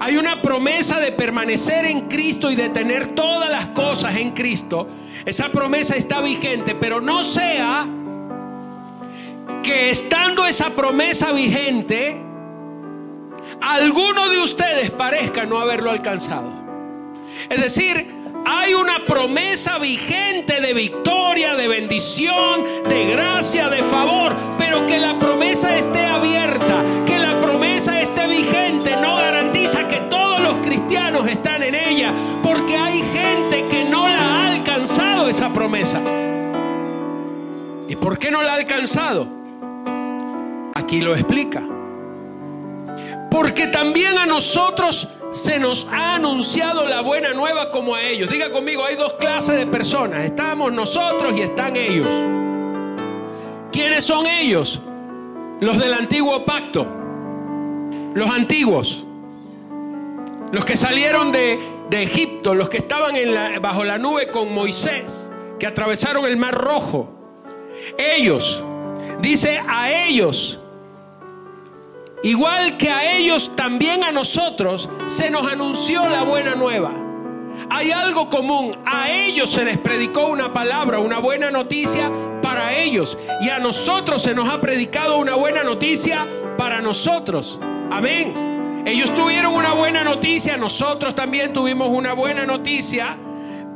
Hay 0.00 0.16
una 0.16 0.42
promesa 0.42 1.00
de 1.00 1.12
permanecer 1.12 1.84
en 1.84 2.02
Cristo 2.02 2.50
y 2.50 2.56
de 2.56 2.68
tener 2.68 3.14
todas 3.14 3.50
las 3.50 3.66
cosas 3.66 4.16
en 4.16 4.30
Cristo. 4.32 4.88
Esa 5.24 5.50
promesa 5.50 5.96
está 5.96 6.20
vigente, 6.20 6.74
pero 6.74 7.00
no 7.00 7.22
sea 7.24 7.86
que 9.62 9.90
estando 9.90 10.46
esa 10.46 10.70
promesa 10.70 11.32
vigente, 11.32 12.22
alguno 13.60 14.28
de 14.28 14.38
ustedes 14.38 14.90
parezca 14.90 15.44
no 15.44 15.58
haberlo 15.58 15.90
alcanzado. 15.90 16.52
Es 17.48 17.60
decir, 17.60 18.06
hay 18.44 18.74
una 18.74 19.04
promesa 19.06 19.78
vigente 19.78 20.60
de 20.60 20.72
victoria, 20.72 21.56
de 21.56 21.66
bendición, 21.66 22.64
de 22.88 23.06
gracia, 23.06 23.68
de 23.68 23.82
favor, 23.82 24.36
pero 24.56 24.86
que 24.86 24.98
la 24.98 25.18
promesa 25.18 25.76
esté 25.76 26.04
abierta, 26.06 26.25
promesa. 35.56 36.02
¿Y 37.88 37.96
por 37.96 38.18
qué 38.18 38.30
no 38.30 38.42
la 38.42 38.52
ha 38.52 38.56
alcanzado? 38.56 39.26
Aquí 40.74 41.00
lo 41.00 41.14
explica. 41.14 41.62
Porque 43.30 43.66
también 43.68 44.18
a 44.18 44.26
nosotros 44.26 45.08
se 45.30 45.58
nos 45.58 45.86
ha 45.90 46.16
anunciado 46.16 46.84
la 46.84 47.00
buena 47.00 47.32
nueva 47.32 47.70
como 47.70 47.94
a 47.94 48.02
ellos. 48.02 48.28
Diga 48.28 48.50
conmigo, 48.50 48.84
hay 48.84 48.96
dos 48.96 49.14
clases 49.14 49.56
de 49.56 49.66
personas. 49.66 50.26
Estamos 50.26 50.74
nosotros 50.74 51.34
y 51.34 51.40
están 51.40 51.74
ellos. 51.74 52.06
¿Quiénes 53.72 54.04
son 54.04 54.26
ellos? 54.26 54.82
Los 55.60 55.78
del 55.78 55.94
antiguo 55.94 56.44
pacto. 56.44 56.86
Los 58.14 58.28
antiguos. 58.28 59.04
los 60.52 60.66
que 60.66 60.76
salieron 60.76 61.32
de, 61.32 61.58
Egipto, 61.92 62.54
los 62.54 62.68
que 62.68 62.76
estaban 62.76 63.14
bajo 63.62 63.84
la 63.84 63.96
nube 63.96 64.28
con 64.28 64.52
Moisés, 64.52 65.30
que 65.58 65.66
atravesaron 65.66 66.26
el 66.26 66.36
mar 66.36 66.54
rojo. 66.54 67.12
Ellos, 67.98 68.64
dice 69.20 69.60
a 69.68 69.90
ellos, 69.90 70.60
igual 72.22 72.76
que 72.76 72.90
a 72.90 73.16
ellos, 73.16 73.52
también 73.54 74.04
a 74.04 74.12
nosotros 74.12 74.88
se 75.06 75.30
nos 75.30 75.46
anunció 75.46 76.08
la 76.08 76.22
buena 76.22 76.54
nueva. 76.54 76.92
Hay 77.70 77.90
algo 77.90 78.28
común, 78.28 78.76
a 78.84 79.10
ellos 79.10 79.50
se 79.50 79.64
les 79.64 79.78
predicó 79.78 80.26
una 80.26 80.52
palabra, 80.52 80.98
una 80.98 81.18
buena 81.18 81.50
noticia 81.50 82.10
para 82.42 82.76
ellos, 82.76 83.18
y 83.40 83.48
a 83.48 83.58
nosotros 83.58 84.22
se 84.22 84.34
nos 84.34 84.48
ha 84.48 84.60
predicado 84.60 85.18
una 85.18 85.34
buena 85.34 85.64
noticia 85.64 86.26
para 86.56 86.80
nosotros. 86.80 87.58
Amén. 87.90 88.82
Ellos 88.86 89.12
tuvieron 89.14 89.54
una 89.54 89.72
buena 89.72 90.04
noticia, 90.04 90.56
nosotros 90.56 91.14
también 91.14 91.52
tuvimos 91.52 91.88
una 91.88 92.12
buena 92.12 92.46
noticia, 92.46 93.18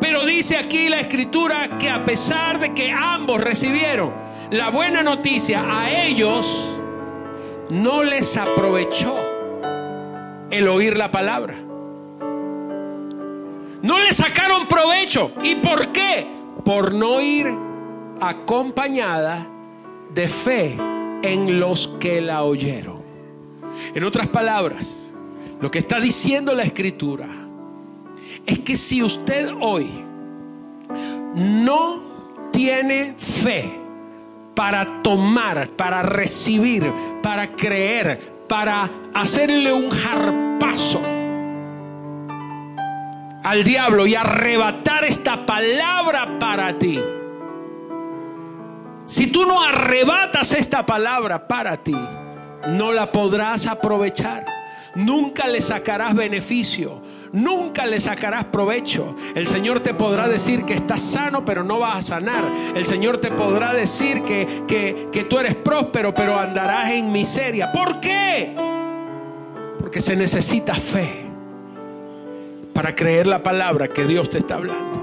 pero 0.00 0.24
dice 0.24 0.56
aquí 0.56 0.88
la 0.88 1.00
escritura 1.00 1.78
que 1.78 1.90
a 1.90 2.04
pesar 2.04 2.58
de 2.58 2.72
que 2.72 2.90
ambos 2.90 3.40
recibieron 3.40 4.12
la 4.50 4.70
buena 4.70 5.02
noticia, 5.02 5.62
a 5.68 5.90
ellos 5.90 6.66
no 7.68 8.02
les 8.02 8.36
aprovechó 8.36 9.14
el 10.50 10.66
oír 10.66 10.96
la 10.96 11.10
palabra. 11.10 11.54
No 13.82 13.98
le 14.00 14.12
sacaron 14.12 14.66
provecho. 14.66 15.32
¿Y 15.42 15.54
por 15.56 15.92
qué? 15.92 16.26
Por 16.64 16.92
no 16.92 17.20
ir 17.20 17.46
acompañada 18.20 19.46
de 20.12 20.28
fe 20.28 20.76
en 21.22 21.60
los 21.60 21.88
que 22.00 22.20
la 22.20 22.42
oyeron. 22.42 23.00
En 23.94 24.04
otras 24.04 24.28
palabras, 24.28 25.12
lo 25.60 25.70
que 25.70 25.78
está 25.78 26.00
diciendo 26.00 26.54
la 26.54 26.64
escritura 26.64 27.39
es 28.50 28.58
que 28.58 28.76
si 28.76 29.00
usted 29.02 29.52
hoy 29.60 29.88
no 31.34 32.50
tiene 32.50 33.14
fe 33.16 33.70
para 34.56 35.02
tomar, 35.02 35.68
para 35.68 36.02
recibir, 36.02 36.92
para 37.22 37.54
creer, 37.54 38.18
para 38.48 38.90
hacerle 39.14 39.72
un 39.72 39.88
jarpazo 39.88 41.00
al 43.44 43.62
diablo 43.62 44.06
y 44.06 44.16
arrebatar 44.16 45.04
esta 45.04 45.46
palabra 45.46 46.38
para 46.40 46.76
ti. 46.76 47.00
Si 49.06 49.28
tú 49.28 49.46
no 49.46 49.62
arrebatas 49.62 50.52
esta 50.52 50.84
palabra 50.84 51.46
para 51.46 51.76
ti, 51.76 51.96
no 52.66 52.92
la 52.92 53.12
podrás 53.12 53.68
aprovechar. 53.68 54.44
Nunca 54.96 55.46
le 55.46 55.60
sacarás 55.60 56.14
beneficio. 56.14 57.00
Nunca 57.32 57.86
le 57.86 58.00
sacarás 58.00 58.44
provecho. 58.46 59.14
El 59.34 59.46
Señor 59.46 59.80
te 59.80 59.94
podrá 59.94 60.26
decir 60.28 60.64
que 60.64 60.74
estás 60.74 61.00
sano, 61.00 61.44
pero 61.44 61.62
no 61.62 61.78
vas 61.78 61.96
a 61.96 62.02
sanar. 62.02 62.44
El 62.74 62.86
Señor 62.86 63.18
te 63.18 63.30
podrá 63.30 63.72
decir 63.72 64.22
que, 64.22 64.64
que, 64.66 65.08
que 65.12 65.24
tú 65.24 65.38
eres 65.38 65.54
próspero, 65.54 66.12
pero 66.12 66.38
andarás 66.38 66.90
en 66.90 67.12
miseria. 67.12 67.70
¿Por 67.70 68.00
qué? 68.00 68.54
Porque 69.78 70.00
se 70.00 70.16
necesita 70.16 70.74
fe 70.74 71.26
para 72.72 72.94
creer 72.94 73.26
la 73.26 73.42
palabra 73.42 73.88
que 73.88 74.04
Dios 74.06 74.28
te 74.30 74.38
está 74.38 74.56
hablando. 74.56 74.99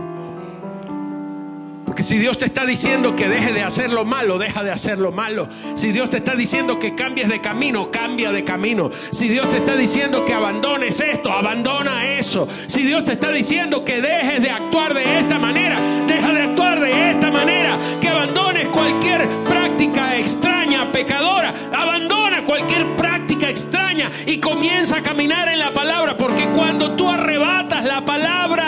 Si 2.03 2.17
Dios 2.17 2.37
te 2.37 2.45
está 2.45 2.65
diciendo 2.65 3.15
que 3.15 3.27
deje 3.27 3.53
de 3.53 3.63
hacer 3.63 3.89
lo 3.91 4.05
malo, 4.05 4.37
deja 4.37 4.63
de 4.63 4.71
hacer 4.71 4.99
lo 4.99 5.11
malo. 5.11 5.49
Si 5.75 5.91
Dios 5.91 6.09
te 6.09 6.17
está 6.17 6.35
diciendo 6.35 6.79
que 6.79 6.95
cambies 6.95 7.27
de 7.27 7.41
camino, 7.41 7.91
cambia 7.91 8.31
de 8.31 8.43
camino. 8.43 8.91
Si 9.11 9.27
Dios 9.27 9.49
te 9.49 9.57
está 9.57 9.75
diciendo 9.75 10.23
que 10.23 10.33
abandones 10.33 10.99
esto, 10.99 11.31
abandona 11.31 12.17
eso. 12.17 12.47
Si 12.67 12.83
Dios 12.83 13.03
te 13.03 13.13
está 13.13 13.31
diciendo 13.31 13.83
que 13.83 14.01
dejes 14.01 14.41
de 14.41 14.51
actuar 14.51 14.93
de 14.93 15.19
esta 15.19 15.39
manera, 15.39 15.79
deja 16.07 16.33
de 16.33 16.41
actuar 16.41 16.79
de 16.79 17.11
esta 17.11 17.31
manera. 17.31 17.77
Que 17.99 18.09
abandones 18.09 18.67
cualquier 18.67 19.27
práctica 19.47 20.17
extraña, 20.17 20.91
pecadora. 20.91 21.53
Abandona 21.75 22.43
cualquier 22.43 22.85
práctica 22.95 23.49
extraña 23.49 24.11
y 24.25 24.37
comienza 24.37 24.97
a 24.97 25.01
caminar 25.01 25.47
en 25.47 25.59
la 25.59 25.71
palabra. 25.71 26.17
Porque 26.17 26.45
cuando 26.55 26.91
tú 26.91 27.09
arrebatas 27.09 27.83
la 27.83 28.05
palabra, 28.05 28.66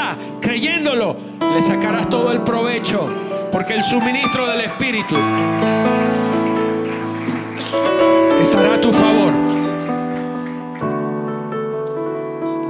le 1.54 1.62
sacarás 1.62 2.10
todo 2.10 2.32
el 2.32 2.42
provecho, 2.42 3.08
porque 3.52 3.74
el 3.76 3.84
suministro 3.84 4.48
del 4.48 4.62
Espíritu 4.62 5.16
estará 8.42 8.76
a 8.76 8.82
tu 8.82 8.92
favor. 8.92 9.34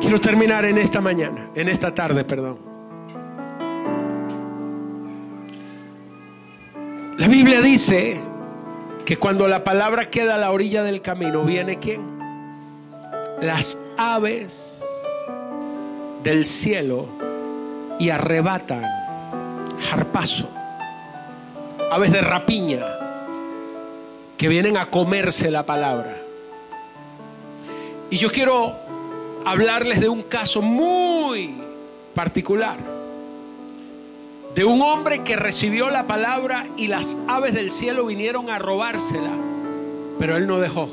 Quiero 0.01 0.19
terminar 0.19 0.65
en 0.65 0.77
esta 0.77 1.01
mañana, 1.01 1.49
en 1.55 1.69
esta 1.69 1.93
tarde, 1.93 2.23
perdón. 2.23 2.59
La 7.17 7.27
Biblia 7.27 7.61
dice 7.61 8.19
que 9.05 9.17
cuando 9.17 9.47
la 9.47 9.63
palabra 9.63 10.05
queda 10.05 10.35
a 10.35 10.37
la 10.37 10.51
orilla 10.51 10.83
del 10.83 11.01
camino, 11.01 11.43
¿viene 11.43 11.79
quién? 11.79 12.01
Las 13.41 13.77
aves 13.97 14.83
del 16.23 16.45
cielo 16.45 17.07
y 17.99 18.09
arrebatan 18.09 18.81
jarpazo, 19.89 20.49
aves 21.91 22.11
de 22.11 22.21
rapiña 22.21 22.79
que 24.37 24.47
vienen 24.47 24.77
a 24.77 24.85
comerse 24.85 25.51
la 25.51 25.65
palabra. 25.65 26.15
Y 28.09 28.17
yo 28.17 28.29
quiero 28.29 28.73
hablarles 29.45 29.99
de 29.99 30.09
un 30.09 30.23
caso 30.23 30.61
muy 30.61 31.55
particular, 32.15 32.77
de 34.55 34.63
un 34.63 34.81
hombre 34.81 35.23
que 35.23 35.35
recibió 35.35 35.89
la 35.89 36.07
palabra 36.07 36.65
y 36.77 36.87
las 36.87 37.17
aves 37.27 37.53
del 37.53 37.71
cielo 37.71 38.05
vinieron 38.05 38.49
a 38.49 38.59
robársela, 38.59 39.31
pero 40.17 40.37
él 40.37 40.47
no 40.47 40.59
dejó. 40.59 40.89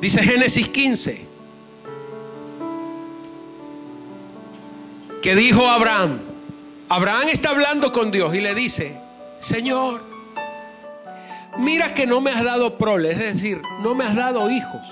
Dice 0.00 0.22
Génesis 0.22 0.68
15, 0.68 1.33
que 5.24 5.34
dijo 5.34 5.66
Abraham. 5.66 6.20
Abraham 6.90 7.28
está 7.32 7.48
hablando 7.48 7.92
con 7.92 8.10
Dios 8.10 8.34
y 8.34 8.42
le 8.42 8.54
dice, 8.54 8.94
Señor, 9.38 10.02
mira 11.56 11.94
que 11.94 12.06
no 12.06 12.20
me 12.20 12.30
has 12.30 12.44
dado 12.44 12.76
prole, 12.76 13.12
es 13.12 13.18
decir, 13.20 13.62
no 13.80 13.94
me 13.94 14.04
has 14.04 14.14
dado 14.14 14.50
hijos. 14.50 14.82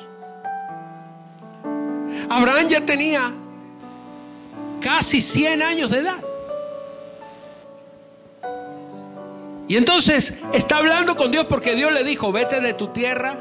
Abraham 2.31 2.67
ya 2.67 2.81
tenía 2.81 3.31
casi 4.81 5.21
100 5.21 5.61
años 5.61 5.91
de 5.91 5.99
edad. 5.99 6.25
Y 9.69 9.77
entonces 9.77 10.39
está 10.55 10.79
hablando 10.79 11.15
con 11.15 11.31
Dios 11.31 11.45
porque 11.45 11.75
Dios 11.75 11.93
le 11.93 12.05
dijo, 12.05 12.33
vete 12.33 12.63
de 12.63 12.73
tu 12.73 12.87
tierra 12.87 13.37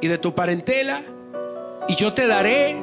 y 0.00 0.06
de 0.06 0.18
tu 0.18 0.36
parentela 0.36 1.02
y 1.88 1.96
yo 1.96 2.14
te 2.14 2.28
daré 2.28 2.76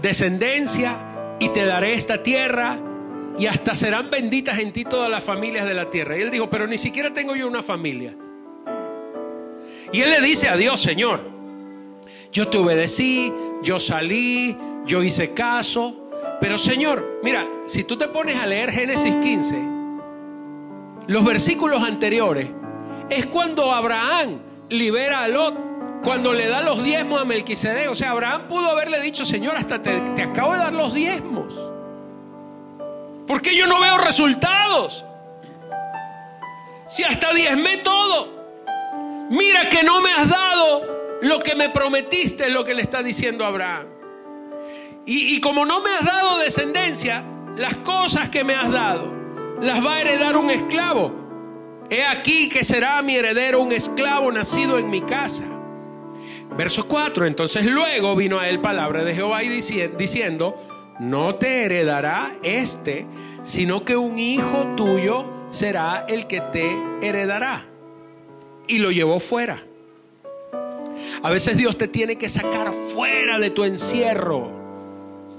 descendencia 0.00 1.07
y 1.38 1.48
te 1.50 1.64
daré 1.64 1.94
esta 1.94 2.22
tierra 2.22 2.78
y 3.38 3.46
hasta 3.46 3.74
serán 3.74 4.10
benditas 4.10 4.58
en 4.58 4.72
ti 4.72 4.84
todas 4.84 5.10
las 5.10 5.22
familias 5.22 5.66
de 5.66 5.74
la 5.74 5.90
tierra. 5.90 6.18
Y 6.18 6.22
él 6.22 6.30
dijo, 6.30 6.50
pero 6.50 6.66
ni 6.66 6.78
siquiera 6.78 7.12
tengo 7.12 7.36
yo 7.36 7.46
una 7.46 7.62
familia. 7.62 8.14
Y 9.92 10.00
él 10.00 10.10
le 10.10 10.20
dice 10.20 10.48
a 10.48 10.56
Dios, 10.56 10.80
Señor, 10.80 11.22
yo 12.32 12.48
te 12.48 12.58
obedecí, 12.58 13.32
yo 13.62 13.78
salí, 13.78 14.56
yo 14.84 15.02
hice 15.02 15.32
caso, 15.32 16.10
pero 16.40 16.58
Señor, 16.58 17.20
mira, 17.22 17.46
si 17.66 17.84
tú 17.84 17.96
te 17.96 18.08
pones 18.08 18.36
a 18.36 18.46
leer 18.46 18.70
Génesis 18.70 19.14
15, 19.16 19.56
los 21.06 21.24
versículos 21.24 21.82
anteriores, 21.82 22.48
es 23.08 23.26
cuando 23.26 23.72
Abraham 23.72 24.38
libera 24.68 25.22
a 25.22 25.28
Lot 25.28 25.67
cuando 26.02 26.32
le 26.32 26.48
da 26.48 26.62
los 26.62 26.82
diezmos 26.82 27.20
a 27.20 27.24
Melquisedec. 27.24 27.90
O 27.90 27.94
sea, 27.94 28.10
Abraham 28.10 28.42
pudo 28.48 28.70
haberle 28.70 29.00
dicho, 29.00 29.26
Señor, 29.26 29.56
hasta 29.56 29.82
te, 29.82 30.22
acabo 30.22 30.52
de 30.52 30.58
dar 30.58 30.72
los 30.72 30.94
diezmos. 30.94 31.54
¿Por 33.26 33.42
qué 33.42 33.54
yo 33.54 33.66
no 33.66 33.80
veo 33.80 33.98
resultados? 33.98 35.04
Si 36.86 37.04
hasta 37.04 37.32
diezmé 37.34 37.78
todo. 37.78 38.38
Mira 39.30 39.68
que 39.68 39.82
no 39.82 40.00
me 40.00 40.10
has 40.10 40.28
dado 40.28 41.18
lo 41.20 41.40
que 41.40 41.54
me 41.54 41.68
prometiste, 41.68 42.46
es 42.46 42.52
lo 42.52 42.64
que 42.64 42.72
le 42.72 42.80
está 42.80 43.02
diciendo 43.02 43.44
Abraham. 43.44 43.86
Y, 45.04 45.36
y 45.36 45.40
como 45.40 45.66
no 45.66 45.82
me 45.82 45.90
has 45.90 46.04
dado 46.04 46.38
descendencia, 46.38 47.24
las 47.56 47.76
cosas 47.78 48.30
que 48.30 48.44
me 48.44 48.54
has 48.54 48.70
dado 48.70 49.12
las 49.60 49.84
va 49.84 49.96
a 49.96 50.00
heredar 50.00 50.36
un 50.36 50.48
esclavo. 50.48 51.12
He 51.90 52.04
aquí 52.04 52.48
que 52.48 52.64
será 52.64 53.02
mi 53.02 53.16
heredero 53.16 53.60
un 53.60 53.72
esclavo 53.72 54.30
nacido 54.32 54.78
en 54.78 54.88
mi 54.88 55.02
casa. 55.02 55.44
Verso 56.58 56.88
4, 56.88 57.24
entonces 57.24 57.64
luego 57.66 58.16
vino 58.16 58.40
a 58.40 58.48
él 58.48 58.58
palabra 58.60 59.04
de 59.04 59.14
Jehová 59.14 59.44
y 59.44 59.48
diciendo, 59.48 60.56
no 60.98 61.36
te 61.36 61.64
heredará 61.64 62.36
este, 62.42 63.06
sino 63.42 63.84
que 63.84 63.96
un 63.96 64.18
hijo 64.18 64.74
tuyo 64.76 65.32
será 65.50 66.04
el 66.08 66.26
que 66.26 66.40
te 66.40 66.76
heredará. 67.00 67.64
Y 68.66 68.80
lo 68.80 68.90
llevó 68.90 69.20
fuera. 69.20 69.62
A 71.22 71.30
veces 71.30 71.56
Dios 71.58 71.78
te 71.78 71.86
tiene 71.86 72.16
que 72.16 72.28
sacar 72.28 72.72
fuera 72.72 73.38
de 73.38 73.50
tu 73.50 73.62
encierro. 73.62 74.50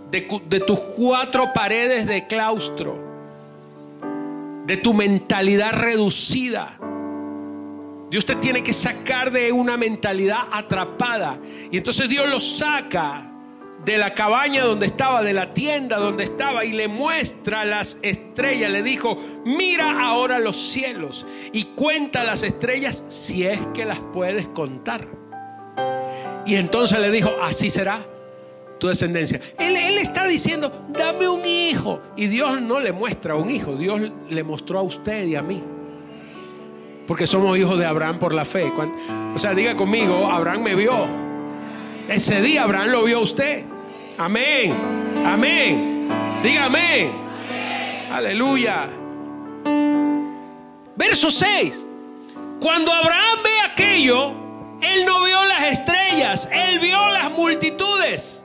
de, 0.10 0.26
de 0.48 0.60
tus 0.62 0.80
cuatro 0.80 1.52
paredes 1.54 2.08
de 2.08 2.28
claustro, 2.28 2.98
de 4.66 4.78
tu 4.78 4.94
mentalidad 4.94 5.74
reducida. 5.74 6.79
Dios 8.10 8.26
te 8.26 8.36
tiene 8.36 8.64
que 8.64 8.74
sacar 8.74 9.32
de 9.32 9.52
una 9.52 9.78
mentalidad 9.78 10.42
atrapada. 10.52 11.38
Y 11.72 11.78
entonces 11.78 12.10
Dios 12.10 12.28
lo 12.28 12.40
saca 12.40 13.32
de 13.86 13.98
la 13.98 14.14
cabaña 14.14 14.64
donde 14.64 14.88
estaba, 14.88 15.22
de 15.22 15.34
la 15.34 15.54
tienda 15.54 15.98
donde 15.98 16.24
estaba, 16.24 16.66
y 16.66 16.72
le 16.72 16.88
muestra 16.88 17.66
las 17.66 18.00
estrellas. 18.02 18.72
Le 18.72 18.82
dijo, 18.82 19.18
mira 19.46 20.08
ahora 20.08 20.40
los 20.40 20.58
cielos 20.58 21.28
y 21.54 21.66
cuenta 21.66 22.24
las 22.24 22.42
estrellas 22.42 23.04
si 23.10 23.46
es 23.46 23.60
que 23.76 23.86
las 23.86 24.00
puedes 24.12 24.48
contar. 24.48 25.08
Y 26.48 26.56
entonces 26.56 27.00
le 27.00 27.12
dijo, 27.12 27.32
así 27.44 27.70
será 27.70 28.00
tu 28.80 28.88
descendencia. 28.88 29.40
Él, 29.60 29.76
él, 29.76 30.00
está 30.00 30.26
diciendo, 30.26 30.72
dame 30.90 31.28
un 31.30 31.46
hijo. 31.46 32.02
Y 32.16 32.26
Dios 32.26 32.60
no 32.60 32.80
le 32.80 32.92
muestra 32.92 33.36
un 33.36 33.52
hijo, 33.52 33.76
Dios 33.76 34.02
le 34.30 34.44
mostró 34.44 34.80
a 34.80 34.82
usted 34.82 35.28
y 35.28 35.36
a 35.36 35.44
mí 35.44 35.62
porque 37.10 37.26
somos 37.26 37.58
hijos 37.58 37.80
de 37.80 37.88
Abraham 37.88 38.20
por 38.20 38.36
la 38.36 38.46
fe. 38.46 38.72
O 39.34 39.40
sea, 39.40 39.56
diga 39.56 39.76
conmigo, 39.76 40.28
Abraham 40.28 40.62
me 40.62 40.76
vio. 40.76 41.08
Ese 42.08 42.40
día 42.40 42.62
Abraham 42.62 42.90
lo 42.90 43.04
vio 43.04 43.18
a 43.18 43.22
usted. 43.22 43.66
Amén. 44.20 44.76
Amén. 45.26 46.08
Dígame. 46.44 47.10
Aleluya. 48.12 48.92
Verso 50.96 51.32
6. 51.32 51.88
Cuando 52.62 52.94
Abraham 52.94 53.40
ve 53.44 53.72
aquello, 53.72 54.30
él 54.80 55.04
no 55.04 55.24
vio 55.24 55.44
las 55.46 55.64
estrellas, 55.64 56.48
él 56.52 56.78
vio 56.78 57.10
las 57.10 57.32
multitudes. 57.32 58.44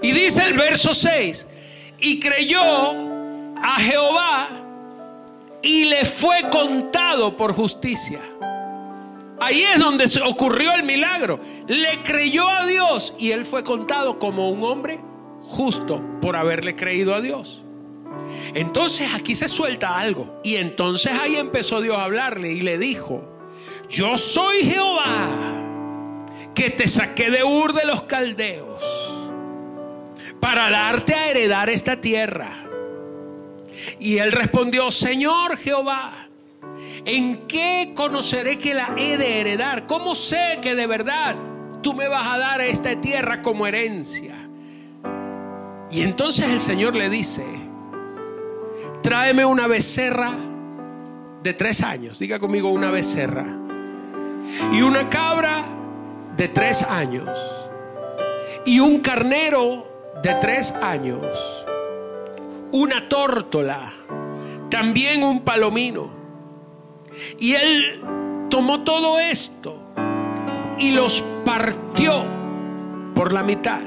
Y 0.00 0.12
dice 0.12 0.46
el 0.46 0.54
verso 0.54 0.94
6, 0.94 1.46
y 1.98 2.20
creyó 2.20 2.62
a 3.62 3.78
Jehová 3.80 4.48
y 5.62 5.84
le 5.84 6.04
fue 6.04 6.48
contado 6.50 7.36
por 7.36 7.54
justicia. 7.54 8.20
Ahí 9.40 9.62
es 9.62 9.78
donde 9.78 10.04
ocurrió 10.24 10.74
el 10.74 10.82
milagro. 10.82 11.40
Le 11.66 12.02
creyó 12.02 12.48
a 12.48 12.66
Dios 12.66 13.14
y 13.18 13.30
él 13.30 13.44
fue 13.44 13.62
contado 13.62 14.18
como 14.18 14.50
un 14.50 14.62
hombre 14.64 15.00
justo 15.42 16.02
por 16.20 16.36
haberle 16.36 16.74
creído 16.74 17.14
a 17.14 17.20
Dios. 17.20 17.62
Entonces 18.54 19.14
aquí 19.14 19.34
se 19.34 19.48
suelta 19.48 19.98
algo. 19.98 20.40
Y 20.42 20.56
entonces 20.56 21.12
ahí 21.20 21.36
empezó 21.36 21.80
Dios 21.80 21.96
a 21.96 22.04
hablarle 22.04 22.52
y 22.52 22.60
le 22.62 22.78
dijo, 22.78 23.22
yo 23.88 24.18
soy 24.18 24.64
Jehová 24.64 25.28
que 26.54 26.70
te 26.70 26.88
saqué 26.88 27.30
de 27.30 27.44
Ur 27.44 27.72
de 27.72 27.86
los 27.86 28.02
Caldeos 28.02 28.82
para 30.40 30.70
darte 30.70 31.14
a 31.14 31.30
heredar 31.30 31.70
esta 31.70 32.00
tierra. 32.00 32.67
Y 33.98 34.18
él 34.18 34.32
respondió, 34.32 34.90
Señor 34.90 35.56
Jehová, 35.56 36.28
¿en 37.04 37.46
qué 37.46 37.92
conoceré 37.94 38.58
que 38.58 38.74
la 38.74 38.94
he 38.96 39.16
de 39.16 39.40
heredar? 39.40 39.86
¿Cómo 39.86 40.14
sé 40.14 40.58
que 40.62 40.74
de 40.74 40.86
verdad 40.86 41.36
tú 41.82 41.94
me 41.94 42.08
vas 42.08 42.26
a 42.28 42.38
dar 42.38 42.60
esta 42.60 43.00
tierra 43.00 43.42
como 43.42 43.66
herencia? 43.66 44.34
Y 45.90 46.02
entonces 46.02 46.50
el 46.50 46.60
Señor 46.60 46.94
le 46.94 47.08
dice, 47.08 47.44
tráeme 49.02 49.44
una 49.44 49.66
becerra 49.66 50.32
de 51.42 51.54
tres 51.54 51.82
años, 51.82 52.18
diga 52.18 52.38
conmigo 52.38 52.68
una 52.68 52.90
becerra, 52.90 53.46
y 54.72 54.82
una 54.82 55.08
cabra 55.08 55.62
de 56.36 56.48
tres 56.48 56.82
años, 56.82 57.38
y 58.66 58.80
un 58.80 59.00
carnero 59.00 59.86
de 60.22 60.34
tres 60.34 60.72
años 60.72 61.57
una 62.72 63.08
tórtola, 63.08 63.92
también 64.70 65.22
un 65.22 65.40
palomino. 65.40 66.10
Y 67.38 67.54
él 67.54 68.00
tomó 68.48 68.82
todo 68.82 69.18
esto 69.18 69.76
y 70.78 70.92
los 70.92 71.24
partió 71.44 72.24
por 73.14 73.32
la 73.32 73.42
mitad. 73.42 73.80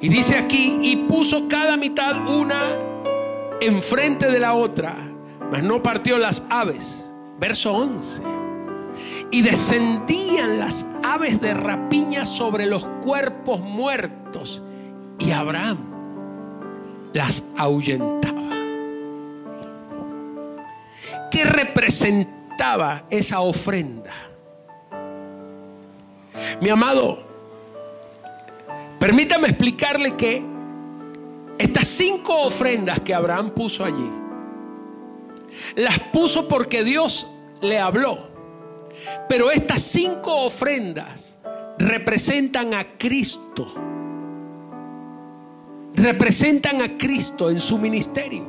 Y 0.00 0.08
dice 0.08 0.36
aquí, 0.36 0.78
y 0.82 0.96
puso 0.96 1.48
cada 1.48 1.76
mitad 1.76 2.28
una 2.28 2.60
enfrente 3.60 4.30
de 4.30 4.38
la 4.38 4.54
otra, 4.54 4.94
mas 5.50 5.62
no 5.62 5.82
partió 5.82 6.18
las 6.18 6.44
aves. 6.50 7.12
Verso 7.40 7.72
11. 7.72 8.22
Y 9.30 9.42
descendían 9.42 10.58
las 10.58 10.86
aves 11.02 11.40
de 11.40 11.54
rapiña 11.54 12.26
sobre 12.26 12.66
los 12.66 12.86
cuerpos 13.02 13.60
muertos. 13.60 14.62
Y 15.18 15.32
Abraham 15.32 15.97
las 17.12 17.44
ahuyentaba. 17.56 18.42
¿Qué 21.30 21.44
representaba 21.44 23.04
esa 23.10 23.40
ofrenda? 23.40 24.12
Mi 26.60 26.70
amado, 26.70 27.22
permítame 28.98 29.48
explicarle 29.48 30.16
que 30.16 30.42
estas 31.58 31.86
cinco 31.86 32.42
ofrendas 32.42 33.00
que 33.00 33.14
Abraham 33.14 33.50
puso 33.50 33.84
allí, 33.84 34.10
las 35.76 35.98
puso 36.12 36.48
porque 36.48 36.84
Dios 36.84 37.26
le 37.60 37.78
habló. 37.78 38.28
Pero 39.28 39.50
estas 39.50 39.82
cinco 39.82 40.44
ofrendas 40.44 41.38
representan 41.78 42.74
a 42.74 42.96
Cristo 42.98 43.97
representan 45.98 46.80
a 46.82 46.96
Cristo 46.96 47.50
en 47.50 47.60
su 47.60 47.78
ministerio. 47.78 48.46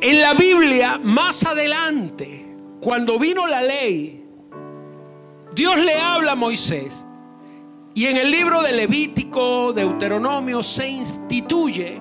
En 0.00 0.20
la 0.20 0.34
Biblia, 0.34 1.00
más 1.02 1.44
adelante, 1.44 2.46
cuando 2.80 3.18
vino 3.18 3.46
la 3.46 3.62
ley, 3.62 4.24
Dios 5.54 5.78
le 5.78 5.94
habla 5.94 6.32
a 6.32 6.36
Moisés 6.36 7.06
y 7.94 8.04
en 8.04 8.18
el 8.18 8.30
libro 8.30 8.60
de 8.60 8.72
Levítico, 8.72 9.72
Deuteronomio, 9.72 10.62
se 10.62 10.86
instituye 10.86 12.00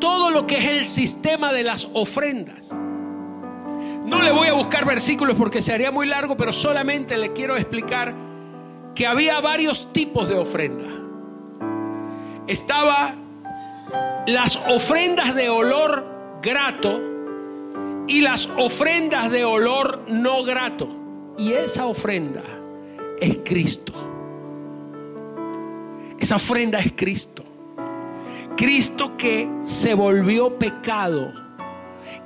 todo 0.00 0.30
lo 0.30 0.46
que 0.46 0.56
es 0.56 0.64
el 0.64 0.86
sistema 0.86 1.52
de 1.52 1.62
las 1.62 1.88
ofrendas. 1.92 2.74
No 4.04 4.22
le 4.22 4.32
voy 4.32 4.48
a 4.48 4.52
buscar 4.52 4.84
versículos 4.84 5.36
porque 5.36 5.60
se 5.60 5.72
haría 5.72 5.90
muy 5.90 6.06
largo, 6.06 6.36
pero 6.36 6.52
solamente 6.52 7.16
le 7.16 7.32
quiero 7.32 7.56
explicar 7.56 8.14
que 8.94 9.06
había 9.06 9.40
varios 9.40 9.92
tipos 9.92 10.28
de 10.28 10.36
ofrenda. 10.36 10.84
Estaba 12.46 13.14
las 14.26 14.56
ofrendas 14.68 15.34
de 15.34 15.48
olor 15.48 16.40
grato 16.42 17.00
y 18.08 18.20
las 18.20 18.48
ofrendas 18.56 19.30
de 19.30 19.44
olor 19.44 20.02
no 20.08 20.42
grato. 20.42 20.88
Y 21.38 21.52
esa 21.52 21.86
ofrenda 21.86 22.42
es 23.20 23.38
Cristo. 23.44 23.92
Esa 26.18 26.36
ofrenda 26.36 26.78
es 26.78 26.92
Cristo. 26.94 27.44
Cristo 28.56 29.16
que 29.16 29.50
se 29.62 29.94
volvió 29.94 30.58
pecado, 30.58 31.32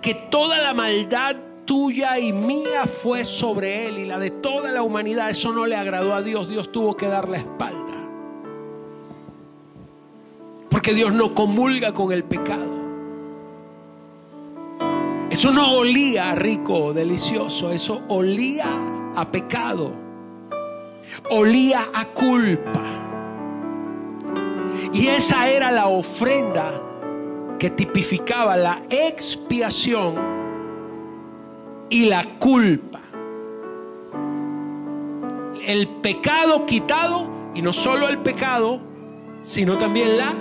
que 0.02 0.14
toda 0.14 0.58
la 0.58 0.74
maldad 0.74 1.36
tuya 1.66 2.18
y 2.18 2.32
mía 2.32 2.86
fue 2.86 3.24
sobre 3.24 3.86
él 3.86 3.98
y 3.98 4.04
la 4.06 4.18
de 4.18 4.30
toda 4.30 4.70
la 4.72 4.82
humanidad. 4.82 5.28
Eso 5.28 5.52
no 5.52 5.66
le 5.66 5.76
agradó 5.76 6.14
a 6.14 6.22
Dios. 6.22 6.48
Dios 6.48 6.72
tuvo 6.72 6.96
que 6.96 7.08
dar 7.08 7.28
la 7.28 7.38
espalda. 7.38 7.94
Porque 10.70 10.94
Dios 10.94 11.12
no 11.12 11.34
comulga 11.34 11.92
con 11.92 12.12
el 12.12 12.24
pecado. 12.24 12.76
Eso 15.28 15.50
no 15.50 15.78
olía 15.78 16.34
rico, 16.34 16.92
delicioso. 16.94 17.70
Eso 17.72 18.02
olía 18.08 18.68
a 19.16 19.30
pecado. 19.30 19.92
Olía 21.30 21.82
a 21.92 22.06
culpa. 22.06 22.82
Y 24.92 25.08
esa 25.08 25.48
era 25.50 25.70
la 25.72 25.88
ofrenda 25.88 26.80
que 27.58 27.70
tipificaba 27.70 28.56
la 28.56 28.82
expiación 28.88 30.35
y 31.88 32.06
la 32.06 32.24
culpa. 32.38 33.00
El 35.64 35.88
pecado 36.02 36.66
quitado 36.66 37.30
y 37.54 37.62
no 37.62 37.72
solo 37.72 38.08
el 38.08 38.18
pecado, 38.18 38.80
sino 39.42 39.78
también 39.78 40.18
la 40.18 40.32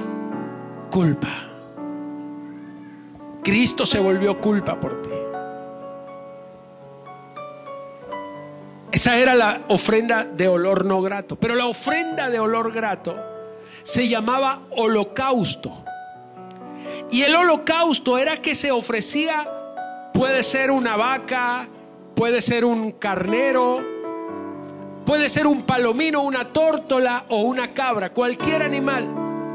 culpa. 0.92 1.30
Cristo 3.44 3.86
se 3.86 4.00
volvió 4.00 4.40
culpa 4.40 4.80
por 4.80 5.02
ti. 5.02 5.10
Esa 8.92 9.18
era 9.18 9.36
la 9.36 9.62
ofrenda 9.68 10.24
de 10.24 10.48
olor 10.48 10.86
no 10.86 11.02
grato. 11.02 11.36
Pero 11.36 11.54
la 11.54 11.68
ofrenda 11.68 12.30
de 12.30 12.40
olor 12.40 12.72
grato 12.72 13.16
se 13.84 14.08
llamaba 14.08 14.62
holocausto. 14.72 15.84
Y 17.12 17.22
el 17.22 17.36
holocausto 17.36 18.18
era 18.18 18.38
que 18.38 18.56
se 18.56 18.72
ofrecía 18.72 19.46
Puede 20.16 20.42
ser 20.42 20.72
una 20.72 20.96
vaca, 20.96 21.68
puede 22.16 22.42
ser 22.42 22.66
un 22.66 22.94
carnero, 22.94 23.84
Puede 25.06 25.30
ser 25.30 25.46
un 25.46 25.62
palomino, 25.62 26.24
una 26.24 26.52
tórtola 26.52 27.26
o 27.30 27.44
una 27.44 27.74
cabra, 27.74 28.12
cualquier 28.12 28.64
animal 28.64 29.08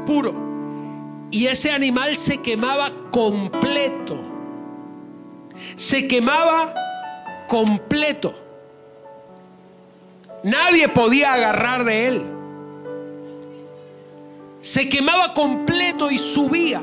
puro. 0.05 0.33
Y 1.29 1.47
ese 1.47 1.71
animal 1.71 2.17
se 2.17 2.41
quemaba 2.41 2.91
completo. 3.11 4.15
Se 5.75 6.07
quemaba 6.07 6.73
completo. 7.49 8.33
Nadie 10.43 10.87
podía 10.87 11.33
agarrar 11.33 11.83
de 11.83 12.07
él. 12.07 12.21
Se 14.61 14.87
quemaba 14.87 15.33
completo 15.33 16.09
y 16.09 16.17
subía. 16.17 16.81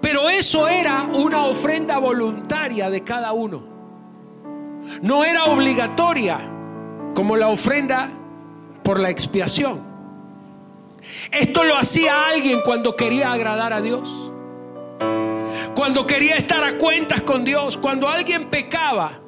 Pero 0.00 0.28
eso 0.28 0.68
era 0.68 1.02
una 1.02 1.44
ofrenda 1.44 1.98
voluntaria 1.98 2.90
de 2.90 3.02
cada 3.02 3.32
uno. 3.32 3.62
No 5.02 5.24
era 5.24 5.44
obligatoria 5.44 6.38
como 7.14 7.36
la 7.36 7.48
ofrenda 7.48 8.10
por 8.82 9.00
la 9.00 9.10
expiación. 9.10 9.80
Esto 11.30 11.64
lo 11.64 11.76
hacía 11.76 12.28
alguien 12.28 12.60
cuando 12.64 12.96
quería 12.96 13.32
agradar 13.32 13.72
a 13.72 13.80
Dios. 13.80 14.32
Cuando 15.74 16.06
quería 16.06 16.36
estar 16.36 16.62
a 16.64 16.78
cuentas 16.78 17.22
con 17.22 17.44
Dios. 17.44 17.76
Cuando 17.76 18.08
alguien 18.08 18.46
pecaba 18.46 19.20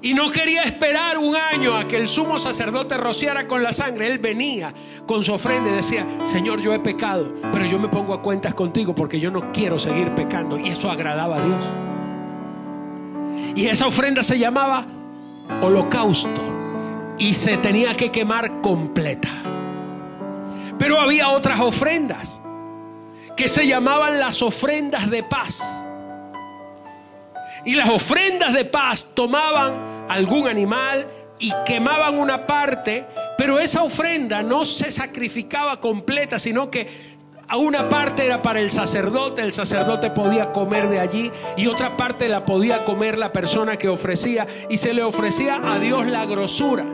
y 0.00 0.14
no 0.14 0.30
quería 0.30 0.62
esperar 0.62 1.18
un 1.18 1.34
año 1.34 1.74
a 1.74 1.88
que 1.88 1.96
el 1.96 2.08
sumo 2.08 2.38
sacerdote 2.38 2.96
rociara 2.96 3.48
con 3.48 3.62
la 3.62 3.72
sangre. 3.72 4.06
Él 4.06 4.18
venía 4.18 4.72
con 5.06 5.24
su 5.24 5.32
ofrenda 5.32 5.70
y 5.70 5.74
decía, 5.74 6.06
Señor, 6.30 6.60
yo 6.60 6.72
he 6.72 6.78
pecado, 6.78 7.34
pero 7.52 7.66
yo 7.66 7.78
me 7.78 7.88
pongo 7.88 8.14
a 8.14 8.22
cuentas 8.22 8.54
contigo 8.54 8.94
porque 8.94 9.18
yo 9.18 9.30
no 9.30 9.50
quiero 9.52 9.78
seguir 9.78 10.10
pecando. 10.10 10.56
Y 10.56 10.68
eso 10.68 10.90
agradaba 10.90 11.36
a 11.36 11.40
Dios. 11.44 11.64
Y 13.56 13.66
esa 13.66 13.88
ofrenda 13.88 14.22
se 14.22 14.38
llamaba 14.38 14.86
holocausto 15.62 16.42
y 17.18 17.34
se 17.34 17.56
tenía 17.56 17.96
que 17.96 18.12
quemar 18.12 18.60
completa. 18.60 19.28
Pero 20.78 21.00
había 21.00 21.30
otras 21.30 21.60
ofrendas 21.60 22.40
que 23.36 23.48
se 23.48 23.66
llamaban 23.66 24.20
las 24.20 24.42
ofrendas 24.42 25.10
de 25.10 25.24
paz. 25.24 25.77
Y 27.68 27.74
las 27.74 27.90
ofrendas 27.90 28.54
de 28.54 28.64
paz 28.64 29.08
tomaban 29.12 30.06
algún 30.08 30.48
animal 30.48 31.06
y 31.38 31.52
quemaban 31.66 32.18
una 32.18 32.46
parte, 32.46 33.04
pero 33.36 33.58
esa 33.58 33.82
ofrenda 33.82 34.42
no 34.42 34.64
se 34.64 34.90
sacrificaba 34.90 35.78
completa, 35.78 36.38
sino 36.38 36.70
que 36.70 36.88
a 37.46 37.58
una 37.58 37.90
parte 37.90 38.24
era 38.24 38.40
para 38.40 38.60
el 38.60 38.70
sacerdote, 38.70 39.42
el 39.42 39.52
sacerdote 39.52 40.10
podía 40.10 40.50
comer 40.50 40.88
de 40.88 40.98
allí 40.98 41.30
y 41.58 41.66
otra 41.66 41.94
parte 41.94 42.30
la 42.30 42.46
podía 42.46 42.86
comer 42.86 43.18
la 43.18 43.34
persona 43.34 43.76
que 43.76 43.90
ofrecía 43.90 44.46
y 44.70 44.78
se 44.78 44.94
le 44.94 45.02
ofrecía 45.02 45.60
a 45.62 45.78
Dios 45.78 46.06
la 46.06 46.24
grosura. 46.24 46.86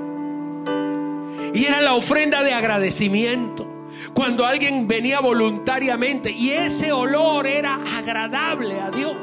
Y 1.55 1.67
era 1.67 1.83
la 1.83 1.95
ofrenda 1.95 2.43
de 2.43 2.53
agradecimiento. 2.53 3.65
Cuando 4.13 4.45
alguien 4.45 4.89
venía 4.89 5.21
voluntariamente 5.21 6.33
y 6.33 6.51
ese 6.51 6.91
olor 6.91 7.47
era 7.47 7.79
agradable 7.97 8.81
a 8.81 8.91
Dios. 8.91 9.17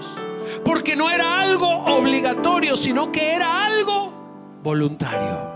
Porque 0.63 0.95
no 0.95 1.09
era 1.09 1.41
algo 1.41 1.67
obligatorio, 1.67 2.77
sino 2.77 3.11
que 3.11 3.33
era 3.33 3.65
algo 3.65 4.13
voluntario. 4.63 5.51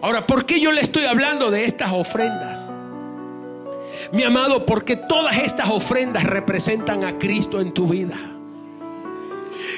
Ahora, 0.00 0.26
¿por 0.26 0.46
qué 0.46 0.60
yo 0.60 0.72
le 0.72 0.80
estoy 0.80 1.04
hablando 1.04 1.50
de 1.50 1.64
estas 1.64 1.92
ofrendas? 1.92 2.72
Mi 4.12 4.24
amado, 4.24 4.66
porque 4.66 4.96
todas 4.96 5.38
estas 5.38 5.70
ofrendas 5.70 6.24
representan 6.24 7.04
a 7.04 7.18
Cristo 7.18 7.60
en 7.60 7.72
tu 7.72 7.86
vida. 7.86 8.31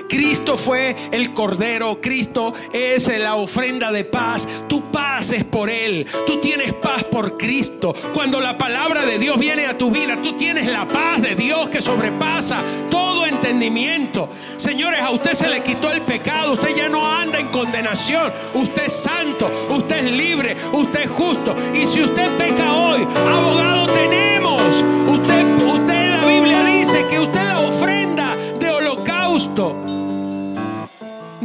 Cristo 0.09 0.57
fue 0.57 0.95
el 1.12 1.32
Cordero, 1.32 2.01
Cristo 2.01 2.53
es 2.72 3.09
la 3.18 3.36
ofrenda 3.36 3.92
de 3.92 4.05
paz. 4.05 4.47
Tu 4.68 4.82
paz 4.90 5.32
es 5.32 5.45
por 5.45 5.70
Él, 5.70 6.07
tú 6.26 6.40
tienes 6.40 6.72
paz 6.74 7.05
por 7.05 7.36
Cristo. 7.36 7.95
Cuando 8.12 8.40
la 8.40 8.59
palabra 8.59 9.05
de 9.07 9.18
Dios 9.18 9.38
viene 9.38 9.66
a 9.66 9.78
tu 9.78 9.90
vida, 9.90 10.18
tú 10.22 10.34
tienes 10.34 10.66
la 10.66 10.86
paz 10.86 11.22
de 11.22 11.34
Dios 11.34 11.70
que 11.70 11.80
sobrepasa 11.80 12.62
todo 12.90 13.26
entendimiento. 13.26 14.28
Señores, 14.57 15.01
a 15.01 15.11
usted 15.11 15.34
se 15.34 15.49
le 15.49 15.62
quitó 15.62 15.90
el 15.90 16.03
pecado, 16.03 16.53
usted 16.53 16.74
ya 16.76 16.88
no 16.88 17.07
anda 17.07 17.38
en 17.38 17.49
condenación, 17.49 18.32
usted 18.55 18.84
es 18.86 18.92
santo, 18.92 19.51
usted 19.70 20.07
es 20.07 20.12
libre, 20.12 20.57
usted 20.72 21.03
es 21.03 21.11
justo. 21.11 21.55
Y 21.74 21.86
si 21.86 22.03
usted 22.03 22.28
peca 22.36 22.72
hoy, 22.72 23.07
abogado 23.30 23.86
tenemos. 23.86 24.24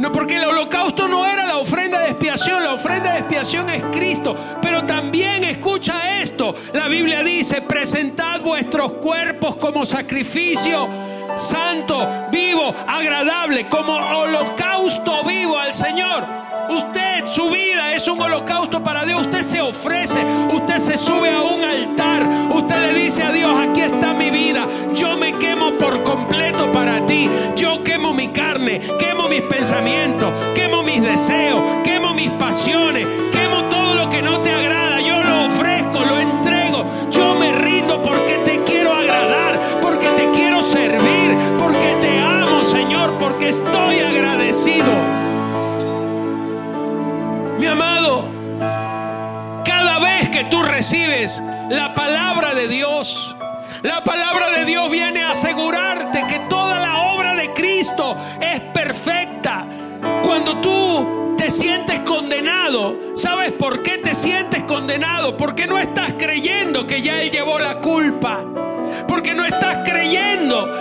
No, 0.00 0.10
porque 0.10 0.36
el 0.36 0.44
holocausto 0.44 1.06
no 1.06 1.26
era 1.26 1.46
la 1.46 1.58
ofrenda 1.58 2.00
de 2.00 2.08
expiación, 2.08 2.64
la 2.64 2.72
ofrenda 2.72 3.12
de 3.12 3.18
expiación 3.18 3.68
es 3.68 3.84
Cristo. 3.92 4.34
Pero 4.62 4.84
también 4.84 5.44
escucha 5.44 6.20
esto, 6.22 6.54
la 6.72 6.88
Biblia 6.88 7.22
dice, 7.22 7.60
presentad 7.60 8.40
vuestros 8.40 8.94
cuerpos 8.94 9.56
como 9.56 9.84
sacrificio 9.84 10.88
santo, 11.36 12.28
vivo, 12.30 12.74
agradable, 12.86 13.66
como 13.66 13.92
holocausto 13.94 15.22
vivo 15.24 15.58
al 15.58 15.74
Señor. 15.74 16.49
Usted, 16.70 17.26
su 17.26 17.50
vida 17.50 17.92
es 17.94 18.06
un 18.06 18.20
holocausto 18.20 18.80
para 18.80 19.04
Dios. 19.04 19.22
Usted 19.22 19.42
se 19.42 19.60
ofrece, 19.60 20.24
usted 20.52 20.78
se 20.78 20.96
sube 20.96 21.28
a 21.28 21.42
un 21.42 21.64
altar. 21.64 22.28
Usted 22.54 22.76
le 22.80 22.94
dice 22.94 23.24
a 23.24 23.32
Dios, 23.32 23.58
aquí 23.58 23.80
está 23.80 24.14
mi 24.14 24.30
vida. 24.30 24.68
Yo 24.94 25.16
me 25.16 25.36
quemo 25.38 25.72
por 25.72 26.04
completo 26.04 26.70
para 26.70 27.04
ti. 27.06 27.28
Yo 27.56 27.82
quemo 27.82 28.14
mi 28.14 28.28
carne, 28.28 28.80
quemo 29.00 29.28
mis 29.28 29.40
pensamientos, 29.42 30.32
quemo 30.54 30.84
mis 30.84 31.02
deseos, 31.02 31.60
quemo 31.82 32.14
mis 32.14 32.30
pasiones, 32.30 33.04
quemo 33.32 33.64
todo 33.64 33.94
lo 33.94 34.08
que 34.08 34.22
no 34.22 34.38
te 34.38 34.52
agrada. 34.52 35.00
Yo 35.00 35.20
lo 35.24 35.46
ofrezco, 35.46 36.04
lo 36.04 36.20
entrego. 36.20 36.84
Yo 37.10 37.34
me 37.34 37.52
rindo 37.52 38.00
porque 38.00 38.34
te 38.44 38.62
quiero 38.62 38.94
agradar, 38.94 39.58
porque 39.82 40.06
te 40.06 40.30
quiero 40.30 40.62
servir, 40.62 41.36
porque 41.58 41.96
te 42.00 42.20
amo, 42.20 42.62
Señor, 42.62 43.14
porque 43.18 43.48
estoy 43.48 43.98
agradecido. 43.98 45.29
Mi 47.60 47.66
amado, 47.66 48.24
cada 49.66 49.98
vez 49.98 50.30
que 50.30 50.44
tú 50.44 50.62
recibes 50.62 51.42
la 51.68 51.94
palabra 51.94 52.54
de 52.54 52.68
Dios, 52.68 53.36
la 53.82 54.02
palabra 54.02 54.48
de 54.48 54.64
Dios 54.64 54.90
viene 54.90 55.20
a 55.20 55.32
asegurarte 55.32 56.24
que 56.26 56.38
toda 56.48 56.78
la 56.78 57.12
obra 57.12 57.34
de 57.34 57.52
Cristo 57.52 58.16
es 58.40 58.62
perfecta. 58.72 59.66
Cuando 60.22 60.58
tú 60.62 61.34
te 61.36 61.50
sientes 61.50 62.00
condenado, 62.00 62.98
¿sabes 63.14 63.52
por 63.52 63.82
qué 63.82 63.98
te 63.98 64.14
sientes 64.14 64.62
condenado? 64.62 65.36
Porque 65.36 65.66
no 65.66 65.78
estás 65.78 66.14
creyendo 66.16 66.86
que 66.86 67.02
ya 67.02 67.20
Él 67.20 67.30
llevó 67.30 67.58
la 67.58 67.78
culpa. 67.82 68.40
Porque 69.06 69.34
no 69.34 69.44
estás 69.44 69.80
creyendo. 69.80 69.89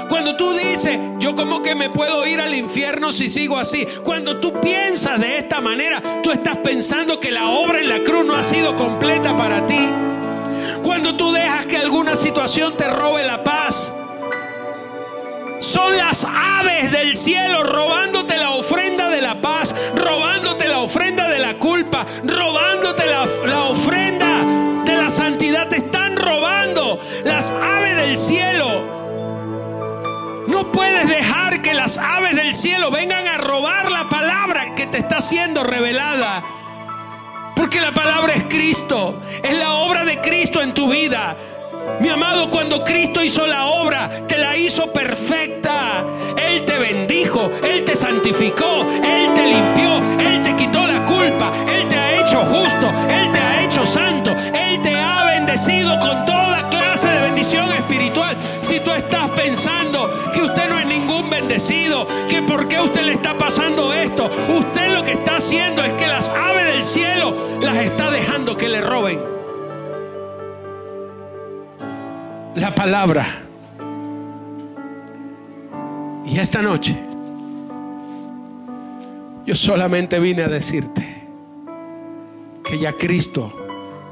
Cuando 0.10 0.36
tú 0.36 0.54
dices, 0.54 1.00
yo 1.20 1.36
como 1.36 1.62
que 1.62 1.76
me 1.76 1.90
puedo 1.90 2.26
ir 2.26 2.42
al 2.42 2.56
infierno 2.56 3.12
si 3.12 3.30
sigo 3.30 3.58
así. 3.58 3.88
Cuando 4.04 4.40
tú 4.40 4.60
piensas 4.60 5.20
de 5.20 5.38
esta 5.38 5.62
manera, 5.62 6.02
tú 6.24 6.32
estás 6.32 6.58
pensando 6.58 7.20
que 7.20 7.32
la 7.32 7.48
obra 7.48 7.80
en 7.80 7.90
la 7.90 8.00
cruz 8.00 8.26
no 8.26 8.36
ha 8.36 8.44
sido 8.44 8.76
completa 8.76 9.38
para 9.38 9.66
ti. 9.66 9.90
Cuando 10.84 11.16
tú 11.16 11.32
dejas 11.32 11.66
que 11.66 11.78
alguna 11.78 12.16
situación 12.16 12.76
te 12.76 12.88
robe 12.88 13.26
la 13.26 13.44
paz. 13.44 13.94
Son 15.60 15.96
las 15.98 16.26
aves 16.26 16.92
del 16.92 17.16
cielo 17.16 17.64
robándote 17.64 18.38
la 18.38 18.52
ofrenda 18.52 19.10
de 19.10 19.22
la 19.22 19.42
paz, 19.42 19.76
robándote 19.96 20.68
la 20.68 20.80
ofrenda 20.80 21.28
de 21.28 21.40
la 21.40 21.60
culpa, 21.60 22.06
robándote 22.24 23.06
la, 23.06 23.28
la 23.46 23.64
ofrenda 23.64 24.46
de 24.86 24.96
la 24.96 25.10
santidad. 25.10 25.68
Te 25.68 25.78
están 25.78 26.16
robando 26.16 27.00
las 27.26 27.52
aves 27.52 27.96
del 27.98 28.18
cielo. 28.18 28.99
No 30.50 30.72
puedes 30.72 31.08
dejar 31.08 31.62
que 31.62 31.76
las 31.76 32.00
aves 32.00 32.36
del 32.36 32.56
cielo 32.56 32.90
vengan 32.90 33.28
a 33.28 33.38
robar 33.38 33.92
la 33.92 34.10
palabra 34.10 34.74
que 34.74 34.88
te 34.88 34.98
está 34.98 35.22
siendo 35.22 35.64
revelada. 35.64 36.44
Porque 37.56 37.80
la 37.80 37.92
palabra 37.92 38.34
es 38.34 38.46
Cristo, 38.46 39.22
es 39.44 39.56
la 39.56 39.74
obra 39.74 40.06
de 40.06 40.20
Cristo 40.22 40.60
en 40.62 40.74
tu 40.74 40.90
vida. 40.90 41.38
Mi 42.00 42.10
amado, 42.10 42.50
cuando 42.50 42.84
Cristo 42.84 43.24
hizo 43.24 43.46
la 43.46 43.68
obra, 43.68 44.10
te 44.28 44.40
la 44.40 44.58
hizo 44.58 44.92
perfecta. 44.92 46.04
Él 46.36 46.66
te 46.66 46.80
bendijo, 46.80 47.52
Él 47.64 47.84
te 47.84 47.96
santificó, 47.96 48.88
Él 49.04 49.34
te 49.36 49.46
limpió, 49.46 49.98
Él 50.20 50.42
te 50.42 50.56
quitó 50.56 50.84
la 50.84 51.06
culpa, 51.06 51.52
Él 51.72 51.88
te 51.88 51.96
ha 51.96 52.22
hecho 52.22 52.40
justo, 52.46 52.92
Él 53.08 53.32
te 53.32 53.40
ha 53.40 53.64
hecho 53.64 53.86
santo, 53.86 54.32
Él 54.32 54.82
te 54.82 55.00
ha 55.00 55.26
bendecido 55.26 56.00
con 56.00 56.26
toda 56.26 56.68
clase 56.70 57.08
de 57.08 57.22
bendición 57.22 57.72
espiritual. 57.74 58.09
Pensando 59.50 60.32
que 60.32 60.44
usted 60.44 60.70
no 60.70 60.78
es 60.78 60.86
ningún 60.86 61.28
bendecido, 61.28 62.08
que 62.30 62.44
por 62.44 62.68
qué 62.68 62.80
usted 62.80 63.02
le 63.02 63.14
está 63.14 63.36
pasando 63.36 63.92
esto, 63.92 64.30
usted 64.56 64.94
lo 64.94 65.04
que 65.04 65.14
está 65.14 65.38
haciendo 65.38 65.84
es 65.84 65.94
que 65.94 66.06
las 66.06 66.30
aves 66.30 66.66
del 66.66 66.84
cielo 66.84 67.36
las 67.60 67.78
está 67.78 68.12
dejando 68.12 68.56
que 68.56 68.70
le 68.70 68.80
roben. 68.82 69.40
la 72.60 72.76
palabra. 72.76 73.26
Y 76.26 76.38
esta 76.38 76.62
noche 76.62 76.96
yo 79.46 79.56
solamente 79.56 80.20
vine 80.20 80.44
a 80.44 80.48
decirte 80.48 81.24
que 82.64 82.78
ya 82.78 82.94
Cristo 82.94 83.52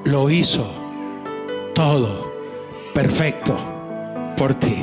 lo 0.06 0.30
hizo 0.30 0.68
todo 1.76 2.34
perfecto 2.94 3.56
por 4.36 4.56
ti. 4.56 4.78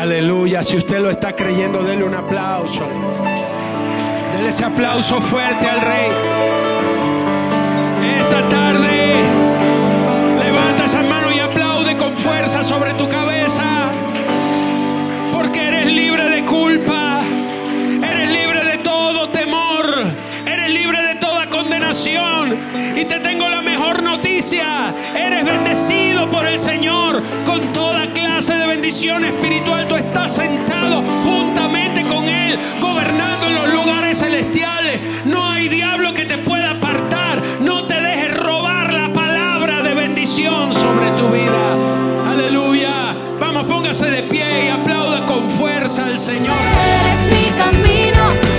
Aleluya, 0.00 0.62
si 0.62 0.78
usted 0.78 0.98
lo 0.98 1.10
está 1.10 1.36
creyendo, 1.36 1.82
dele 1.82 2.04
un 2.04 2.14
aplauso. 2.14 2.88
Dele 4.34 4.48
ese 4.48 4.64
aplauso 4.64 5.20
fuerte 5.20 5.68
al 5.68 5.78
Rey. 5.78 6.10
Esta 8.18 8.40
tarde, 8.48 9.14
levanta 10.42 10.86
esa 10.86 11.02
mano 11.02 11.30
y 11.30 11.38
aplaude 11.40 11.98
con 11.98 12.16
fuerza 12.16 12.64
sobre 12.64 12.94
tu 12.94 13.10
cabeza, 13.10 13.90
porque 15.34 15.68
eres 15.68 15.88
libre 15.88 16.30
de 16.30 16.46
culpa, 16.46 17.20
eres 18.02 18.30
libre 18.30 18.64
de 18.64 18.78
todo 18.78 19.28
temor, 19.28 19.84
eres 20.46 20.70
libre 20.70 21.02
de 21.02 21.16
toda 21.16 21.50
condenación. 21.50 22.56
Y 22.96 23.04
te 23.04 23.20
tengo 23.20 23.49
eres 24.40 25.44
bendecido 25.44 26.30
por 26.30 26.46
el 26.46 26.58
Señor 26.58 27.22
con 27.44 27.60
toda 27.74 28.10
clase 28.14 28.54
de 28.54 28.66
bendición 28.66 29.22
espiritual. 29.22 29.86
Tú 29.86 29.96
estás 29.96 30.34
sentado 30.34 31.02
juntamente 31.24 32.02
con 32.04 32.24
Él, 32.24 32.58
gobernando 32.80 33.48
en 33.48 33.54
los 33.54 33.68
lugares 33.68 34.18
celestiales. 34.18 34.98
No 35.26 35.46
hay 35.46 35.68
diablo 35.68 36.14
que 36.14 36.24
te 36.24 36.38
pueda 36.38 36.70
apartar. 36.70 37.42
No 37.60 37.84
te 37.84 38.00
dejes 38.00 38.34
robar 38.34 38.94
la 38.94 39.12
palabra 39.12 39.82
de 39.82 39.92
bendición 39.92 40.72
sobre 40.72 41.10
tu 41.18 41.28
vida. 41.28 42.32
Aleluya. 42.32 43.14
Vamos, 43.38 43.64
póngase 43.64 44.10
de 44.10 44.22
pie 44.22 44.66
y 44.66 44.68
aplauda 44.70 45.26
con 45.26 45.50
fuerza 45.50 46.06
al 46.06 46.18
Señor. 46.18 46.56
Eres 47.02 47.26
mi 47.26 47.50
camino. 47.58 48.49